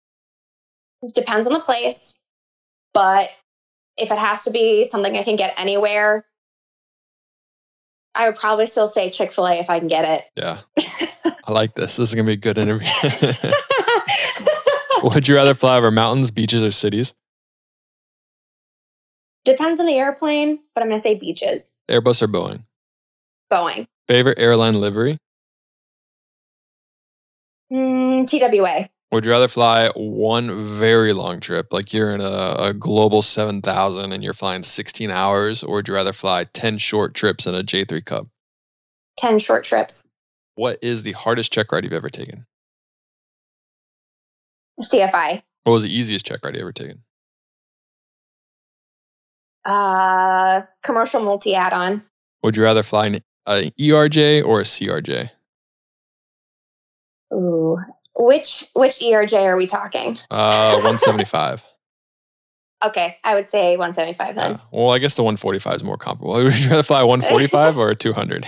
[1.15, 2.19] Depends on the place,
[2.93, 3.29] but
[3.97, 6.25] if it has to be something I can get anywhere,
[8.15, 10.23] I would probably still say Chick Fil A if I can get it.
[10.35, 10.59] Yeah,
[11.47, 11.97] I like this.
[11.97, 12.87] This is gonna be a good interview.
[15.03, 17.13] Would you rather fly over mountains, beaches, or cities?
[19.43, 21.71] Depends on the airplane, but I'm going to say beaches.
[21.89, 22.63] Airbus or Boeing?
[23.51, 23.85] Boeing.
[24.07, 25.17] Favorite airline livery?
[27.71, 28.89] Mm, TWA.
[29.13, 34.11] Would you rather fly one very long trip, like you're in a, a global 7000
[34.11, 37.61] and you're flying 16 hours, or would you rather fly 10 short trips in a
[37.61, 38.27] J3 Cub?
[39.17, 40.07] 10 short trips.
[40.55, 42.47] What is the hardest check ride you've ever taken?
[44.81, 45.43] CFI.
[45.63, 47.03] What was the easiest check ride you ever taken?
[49.63, 52.01] Uh, commercial multi add on.
[52.41, 55.29] Would you rather fly an, an ERJ or a CRJ?
[57.31, 57.77] Ooh.
[58.15, 60.19] Which which ERJ are we talking?
[60.29, 61.65] Uh, 175.
[62.85, 64.51] Okay, I would say 175 then.
[64.51, 64.57] Yeah.
[64.71, 66.33] Well, I guess the 145 is more comparable.
[66.43, 68.45] Would you rather fly 145 or 200?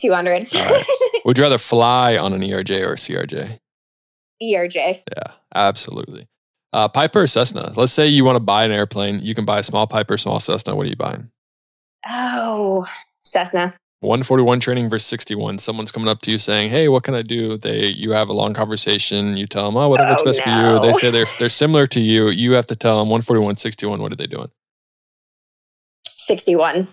[0.00, 0.54] 200.
[0.54, 0.84] All right.
[1.24, 3.58] Would you rather fly on an ERJ or a CRJ?
[4.40, 5.02] ERJ.
[5.16, 6.28] Yeah, absolutely.
[6.72, 7.72] Uh, Piper or Cessna?
[7.74, 9.20] Let's say you want to buy an airplane.
[9.20, 10.76] You can buy a small Piper, small Cessna.
[10.76, 11.30] What are you buying?
[12.08, 12.86] Oh,
[13.24, 13.74] Cessna.
[14.00, 15.58] 141 training versus 61.
[15.58, 18.32] Someone's coming up to you saying, "Hey, what can I do?" They, you have a
[18.32, 19.36] long conversation.
[19.36, 22.00] You tell them, "Oh, whatever's Oh, best for you." They say they're they're similar to
[22.00, 22.28] you.
[22.28, 24.00] You have to tell them 141, 61.
[24.00, 24.48] What are they doing?
[26.06, 26.88] 61.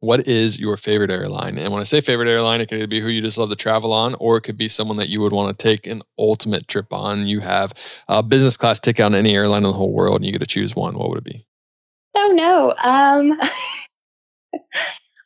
[0.00, 1.58] What is your favorite airline?
[1.58, 3.92] And when I say favorite airline, it could be who you just love to travel
[3.92, 6.92] on, or it could be someone that you would want to take an ultimate trip
[6.92, 7.26] on.
[7.26, 7.72] You have
[8.08, 10.46] a business class ticket on any airline in the whole world, and you get to
[10.46, 10.96] choose one.
[10.96, 11.44] What would it be?
[12.14, 12.74] Oh no.
[12.82, 13.38] Um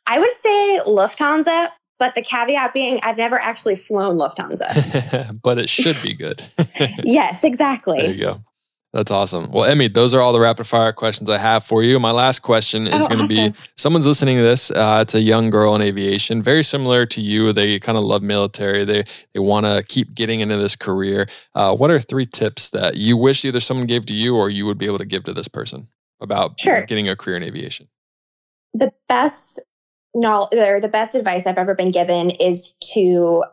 [0.07, 1.69] I would say Lufthansa,
[1.99, 5.39] but the caveat being I've never actually flown Lufthansa.
[5.41, 6.41] but it should be good.
[7.03, 7.97] yes, exactly.
[7.97, 8.43] there you go.
[8.91, 9.49] That's awesome.
[9.51, 11.99] Well, Emmy, those are all the rapid fire questions I have for you.
[11.99, 13.51] My last question is Oh, going to awesome.
[13.53, 14.69] be someone's listening to this.
[14.69, 17.51] Uh, it's a young girl in aviation, very similar to you.
[17.53, 18.85] They kind of love military.
[18.85, 19.03] They
[19.33, 21.25] they want to keep getting into this career.
[21.55, 24.67] Uh, what are three tips that you wish either someone gave to you or you
[24.67, 25.87] would be able to give to this person
[26.21, 26.85] about Sure.
[26.85, 27.87] getting a career in aviation?
[28.75, 29.59] the best
[30.13, 33.43] knowledge or the best advice I've ever been given is to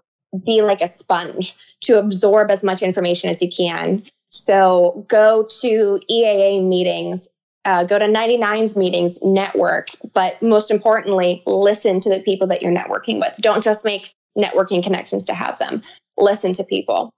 [0.45, 4.03] be like a sponge to absorb as much information as you can.
[4.31, 7.29] So go to EAA meetings,
[7.65, 12.73] uh, go to 99's meetings, network, but most importantly, listen to the people that you're
[12.73, 13.35] networking with.
[13.41, 15.83] Don't just make networking connections to have them.
[16.17, 17.13] Listen to people.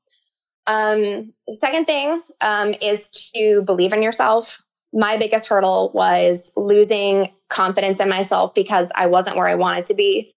[0.67, 4.63] Um, the second thing um, is to believe in yourself.
[4.93, 9.95] My biggest hurdle was losing confidence in myself because I wasn't where I wanted to
[9.95, 10.33] be.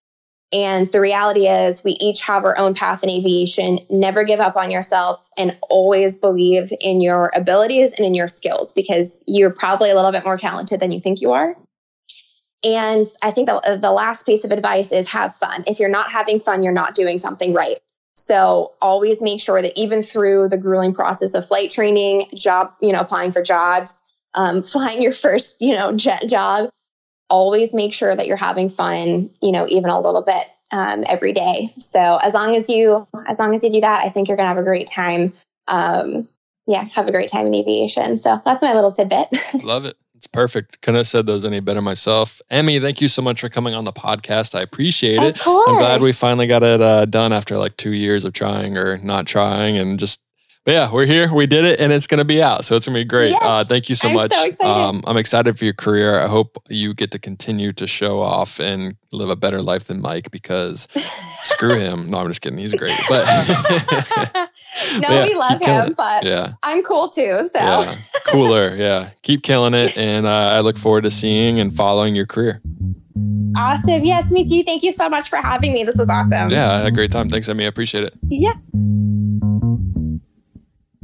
[0.53, 3.80] And the reality is, we each have our own path in aviation.
[3.90, 8.72] Never give up on yourself and always believe in your abilities and in your skills
[8.72, 11.57] because you're probably a little bit more talented than you think you are.
[12.64, 15.64] And I think the, the last piece of advice is have fun.
[15.68, 17.77] If you're not having fun, you're not doing something right.
[18.15, 22.91] So always make sure that even through the grueling process of flight training, job, you
[22.91, 24.02] know, applying for jobs,
[24.36, 26.70] um, flying your first, you know, jet job,
[27.30, 31.34] always make sure that you're having fun, you know, even a little bit um, every
[31.34, 31.74] day.
[31.80, 34.45] So as long as you, as long as you do that, I think you're going
[34.45, 35.34] to have a great time.
[35.68, 36.28] Um,
[36.68, 38.18] yeah, have a great time in aviation.
[38.18, 39.28] So that's my little tidbit.
[39.64, 39.95] Love it.
[40.16, 40.82] It's perfect.
[40.82, 42.41] Couldn't have said those any better myself.
[42.49, 44.56] Emmy, thank you so much for coming on the podcast.
[44.56, 45.40] I appreciate it.
[45.45, 48.98] I'm glad we finally got it uh, done after like two years of trying or
[48.99, 50.22] not trying, and just.
[50.65, 51.31] But yeah, we're here.
[51.31, 53.29] We did it, and it's going to be out, so it's going to be great.
[53.29, 53.41] Yes.
[53.43, 54.31] uh, thank you so I'm much.
[54.31, 54.67] so.
[54.67, 56.19] Um, I'm excited for your career.
[56.19, 60.01] I hope you get to continue to show off and live a better life than
[60.01, 60.87] Mike because
[61.43, 62.09] screw him.
[62.09, 62.57] No, I'm just kidding.
[62.57, 63.23] He's great, but
[65.01, 65.95] no, yeah, we love him, it.
[65.95, 67.43] but yeah, I'm cool too.
[67.43, 68.75] So yeah, cooler.
[68.75, 72.59] Yeah, keep killing it, and uh, I look forward to seeing and following your career.
[73.55, 74.03] awesome.
[74.03, 74.63] Yes, me too.
[74.63, 75.83] Thank you so much for having me.
[75.83, 76.49] This was awesome.
[76.49, 77.29] Yeah, I had a great time.
[77.29, 77.65] Thanks, Emmy.
[77.65, 78.15] I appreciate it.
[78.29, 78.53] Yeah.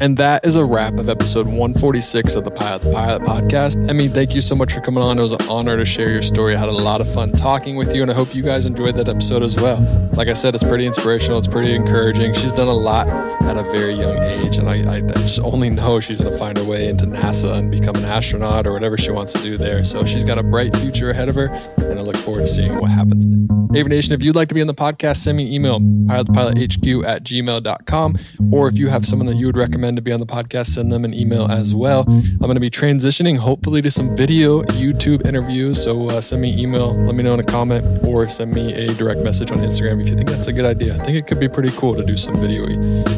[0.02, 3.88] And that is a wrap of episode 146 of the Pilot the Pilot podcast.
[3.88, 5.19] Emmy, thank you so much for coming on.
[5.19, 6.56] It was an honor to share your story.
[6.56, 8.95] I had a lot of fun talking with you, and I hope you guys enjoyed
[8.95, 9.80] that episode as well.
[10.14, 12.34] Like I said, it's pretty inspirational, it's pretty encouraging.
[12.34, 15.69] She's done a lot at a very young age, and I, I, I just only
[15.69, 18.98] know she's going to find her way into NASA and become an astronaut or whatever
[18.98, 19.84] she wants to do there.
[19.84, 21.45] So she's got a bright future ahead of her,
[21.78, 23.52] and I look forward to seeing what happens next.
[23.73, 27.23] Aviation, if you'd like to be on the podcast, send me an email, pilotthepilothq at
[27.23, 28.18] gmail.com.
[28.52, 30.91] Or if you have someone that you would recommend to be on the podcast, send
[30.91, 32.03] them an email as well.
[32.07, 35.81] I'm going to be transitioning hopefully to some video YouTube interviews.
[35.84, 38.93] So uh, send me email, let me know in a comment, or send me a
[38.95, 40.95] direct message on Instagram if you think that's a good idea.
[40.95, 42.65] I think it could be pretty cool to do some video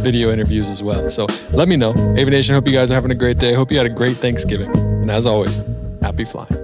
[0.01, 1.09] video interviews as well.
[1.09, 1.93] So let me know.
[2.17, 3.53] Aviation, hope you guys are having a great day.
[3.53, 4.75] Hope you had a great Thanksgiving.
[4.75, 5.61] And as always,
[6.01, 6.62] happy flying.